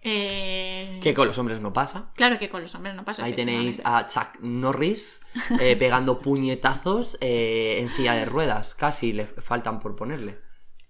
[0.04, 2.12] Eh, Que con los hombres no pasa.
[2.16, 3.24] Claro que con los hombres no pasa.
[3.24, 5.22] Ahí tenéis a Chuck Norris
[5.60, 8.74] eh, pegando puñetazos eh, en silla de ruedas.
[8.76, 10.40] Casi le faltan por ponerle.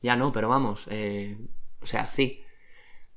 [0.01, 0.87] Ya no, pero vamos.
[0.89, 1.37] eh,
[1.81, 2.43] o sea, sí.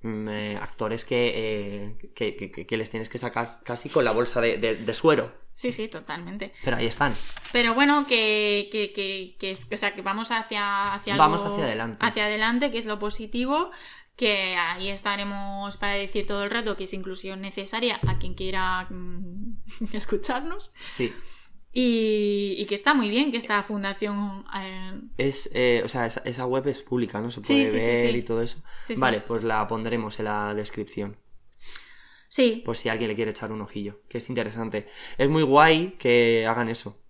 [0.02, 0.28] Mm,
[0.60, 4.76] actores que, que, que- que les tienes que sacar casi con la bolsa de, de-
[4.76, 5.32] de suero.
[5.54, 6.52] Sí, sí, totalmente.
[6.64, 7.14] Pero ahí están.
[7.52, 8.92] Pero bueno, que, que,
[9.38, 12.04] que, o sea, que vamos hacia, hacia Vamos algo- hacia adelante.
[12.04, 13.70] Hacia adelante, que es lo positivo.
[14.16, 18.86] Que ahí estaremos para decir todo el rato que es inclusión necesaria a quien quiera
[18.90, 19.56] mm,
[19.92, 20.72] escucharnos.
[20.94, 21.12] Sí.
[21.72, 24.44] Y, y que está muy bien que esta fundación.
[24.56, 27.32] eh, Es, eh, o sea, esa, esa web es pública, ¿no?
[27.32, 28.18] Se puede sí, sí, ver sí.
[28.18, 28.58] y todo eso.
[28.80, 29.00] sí, sí.
[29.00, 31.18] Vale, pues la pondremos en la descripción.
[32.28, 34.02] Sí, Por si alguien le quiere echar un ojillo.
[34.08, 34.88] Que es interesante.
[35.18, 37.00] Es muy guay que hagan eso.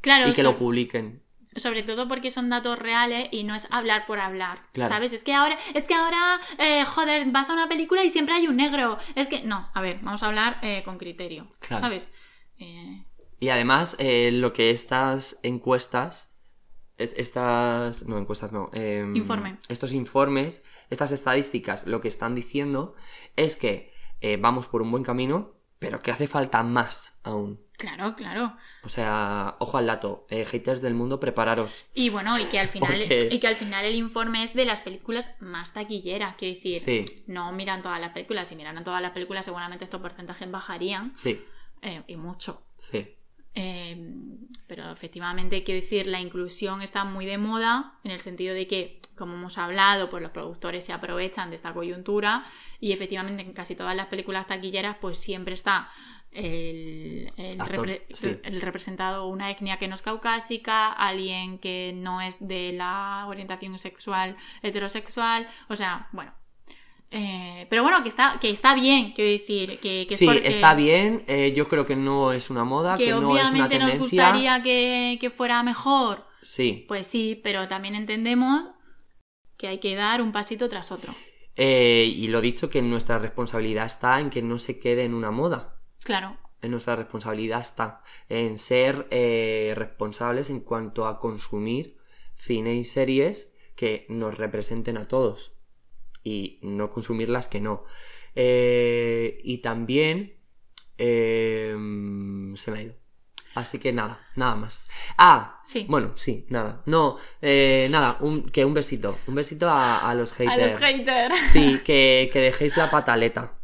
[0.00, 0.28] claro.
[0.28, 1.22] y que lo publiquen.
[1.56, 4.62] Sobre todo porque son datos reales y no es hablar por hablar.
[4.72, 4.94] Claro.
[4.94, 5.12] ¿Sabes?
[5.12, 8.46] Es que ahora, es que ahora, eh, joder, vas a una película y siempre hay
[8.46, 8.98] un negro.
[9.14, 11.48] Es que, no, a ver, vamos a hablar eh, con criterio.
[11.60, 11.80] Claro.
[11.80, 12.08] ¿Sabes?
[12.58, 13.04] Eh,
[13.40, 16.30] Y además, lo que estas encuestas,
[16.96, 19.58] es- estas, no, encuestas no, em, Informe.
[19.68, 22.94] estos informes, estas estadísticas, lo que están diciendo
[23.36, 23.92] es que
[24.40, 27.60] vamos por un buen camino, pero que hace falta más aún.
[27.76, 28.56] Claro, claro.
[28.82, 31.84] O sea, ojo al dato, eh, haters del mundo, prepararos.
[31.94, 34.64] Y bueno, y que al final, Porque- y que al final el informe es de
[34.64, 36.36] las películas más taquilleras.
[36.36, 38.48] Quiero decir, Sí, no miran todas las películas.
[38.48, 41.12] Si miraran todas las películas, seguramente estos porcentajes bajarían.
[41.16, 41.42] sí,
[41.82, 42.62] eh, y mucho.
[42.78, 43.12] sí.
[43.58, 43.96] Eh,
[44.68, 49.00] pero efectivamente, quiero decir, la inclusión está muy de moda en el sentido de que,
[49.16, 52.44] como hemos hablado, pues los productores se aprovechan de esta coyuntura
[52.80, 55.88] y efectivamente en casi todas las películas taquilleras pues siempre está
[56.36, 58.36] el, el Actor, repre- sí.
[58.42, 63.78] el representado una etnia que no es caucásica, alguien que no es de la orientación
[63.78, 66.32] sexual heterosexual, o sea, bueno.
[67.10, 71.52] Eh, pero bueno, que está, que está bien, quiero decir, que, Sí, está bien, eh,
[71.54, 74.62] yo creo que no es una moda, que, que no es una obviamente nos gustaría
[74.62, 76.26] que, que fuera mejor.
[76.42, 78.64] Sí, Pues sí, pero también entendemos
[79.56, 81.14] que hay que dar un pasito tras otro.
[81.56, 85.30] Eh, y lo dicho, que nuestra responsabilidad está en que no se quede en una
[85.30, 85.75] moda.
[86.06, 91.96] Claro, En nuestra responsabilidad está en ser eh, responsables en cuanto a consumir
[92.36, 95.52] cine y series que nos representen a todos
[96.24, 97.84] y no consumir las que no.
[98.34, 100.38] Eh, y también
[100.98, 101.74] eh,
[102.56, 102.94] se me ha ido.
[103.54, 104.86] Así que nada, nada más.
[105.16, 105.86] Ah, sí.
[105.88, 106.82] bueno, sí, nada.
[106.84, 109.18] No, eh, nada, un, que un besito.
[109.26, 110.72] Un besito a, a los A haters.
[110.72, 111.34] los haters.
[111.52, 113.54] Sí, que, que dejéis la pataleta.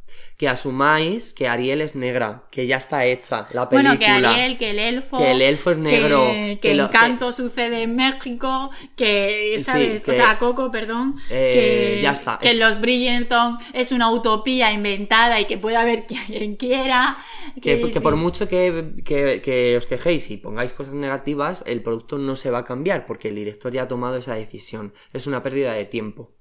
[0.43, 3.95] Que asumáis que Ariel es negra, que ya está hecha la película.
[3.95, 5.17] Bueno, que Ariel, que el elfo.
[5.19, 6.27] Que el elfo es negro.
[6.33, 8.73] Que, que que lo- Encanto sucede en México.
[8.97, 10.03] Que, ¿sabes?
[10.09, 11.15] O sea, Coco, perdón.
[11.31, 12.41] Eh, que, ya está.
[12.43, 17.19] Que los Bridgerton es una utopía inventada y que puede haber quien quiera.
[17.61, 22.59] Que, por mucho que os quejéis y pongáis cosas negativas, el producto no se va
[22.59, 24.93] a cambiar porque el director ya ha tomado esa decisión.
[25.13, 26.33] Es una pérdida de tiempo.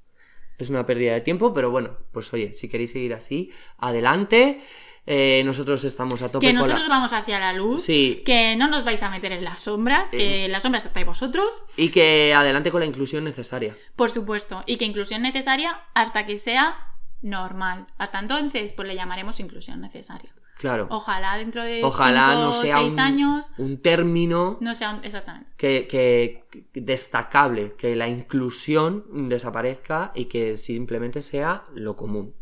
[0.61, 4.61] Es una pérdida de tiempo, pero bueno, pues oye, si queréis seguir así, adelante.
[5.07, 6.95] Eh, nosotros estamos a tope Que con nosotros la...
[6.95, 7.83] vamos hacia la luz.
[7.83, 10.11] Sí, Que no nos vais a meter en las sombras.
[10.11, 11.51] Que en las sombras estáis vosotros.
[11.75, 13.75] y que adelante con la inclusión necesaria.
[13.95, 17.87] Por supuesto, y que inclusión necesaria hasta que sea normal.
[17.97, 20.31] Hasta entonces, pues le llamaremos inclusión necesaria.
[20.61, 20.87] Claro.
[20.91, 25.03] Ojalá dentro de Ojalá cinco no sea seis un, años un término no sea un-
[25.03, 25.49] exactamente.
[25.57, 32.35] que, que- que destacable, que la inclusión desaparezca y que simplemente sea lo común.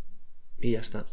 [0.60, 1.06] Y ya está.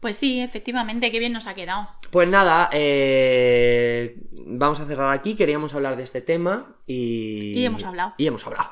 [0.00, 1.88] Pues sí, efectivamente, qué bien nos ha quedado.
[2.10, 5.34] Pues nada, eh, vamos a cerrar aquí.
[5.36, 7.54] Queríamos hablar de este tema y...
[7.58, 8.12] Y hemos hablado.
[8.18, 8.70] Y hemos hablado.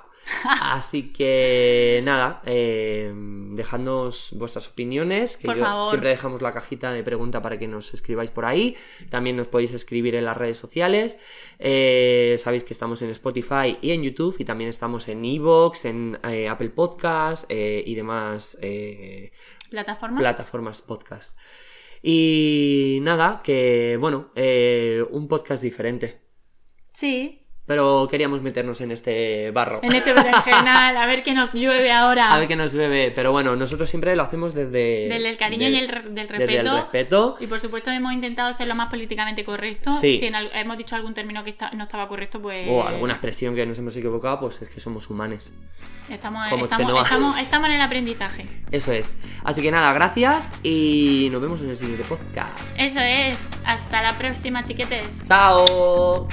[0.61, 5.91] Así que nada, eh, dejadnos vuestras opiniones, que Por yo favor.
[5.91, 8.77] siempre dejamos la cajita de pregunta para que nos escribáis por ahí.
[9.11, 11.17] También nos podéis escribir en las redes sociales.
[11.59, 16.19] Eh, sabéis que estamos en Spotify y en YouTube y también estamos en Evox, en
[16.25, 18.57] eh, Apple Podcast eh, y demás
[19.71, 20.19] ¿Plataforma?
[20.19, 21.37] plataformas podcast.
[22.03, 24.31] Y nada, que bueno,
[25.11, 26.21] un podcast diferente.
[26.93, 29.79] sí, Pero queríamos meternos en este barro.
[29.85, 32.35] en este berenjenal, a ver qué nos llueve ahora.
[32.35, 33.13] A ver qué nos bebe.
[33.15, 35.15] Pero bueno, nosotros siempre lo hacemos desde...
[35.15, 36.71] El cariño del- y el, del desde respeto.
[36.71, 37.37] el respeto.
[37.39, 39.93] Y por supuesto hemos intentado ser lo más políticamente correcto.
[40.01, 40.19] Sí.
[40.19, 42.67] Si en hemos dicho algún término que está- no estaba correcto, pues...
[42.69, 45.53] O alguna expresión que nos hemos equivocado, pues es que somos humanes.
[46.11, 47.03] Estamos, como estamos, Chenoa.
[47.05, 48.47] estamos, estamos en el aprendizaje.
[48.73, 49.17] Eso es.
[49.45, 52.59] Así que nada, gracias y nos vemos en el siguiente podcast.
[52.77, 53.39] Eso es.
[53.65, 55.25] Hasta la próxima, chiquetes.
[55.29, 56.27] ¡Chao!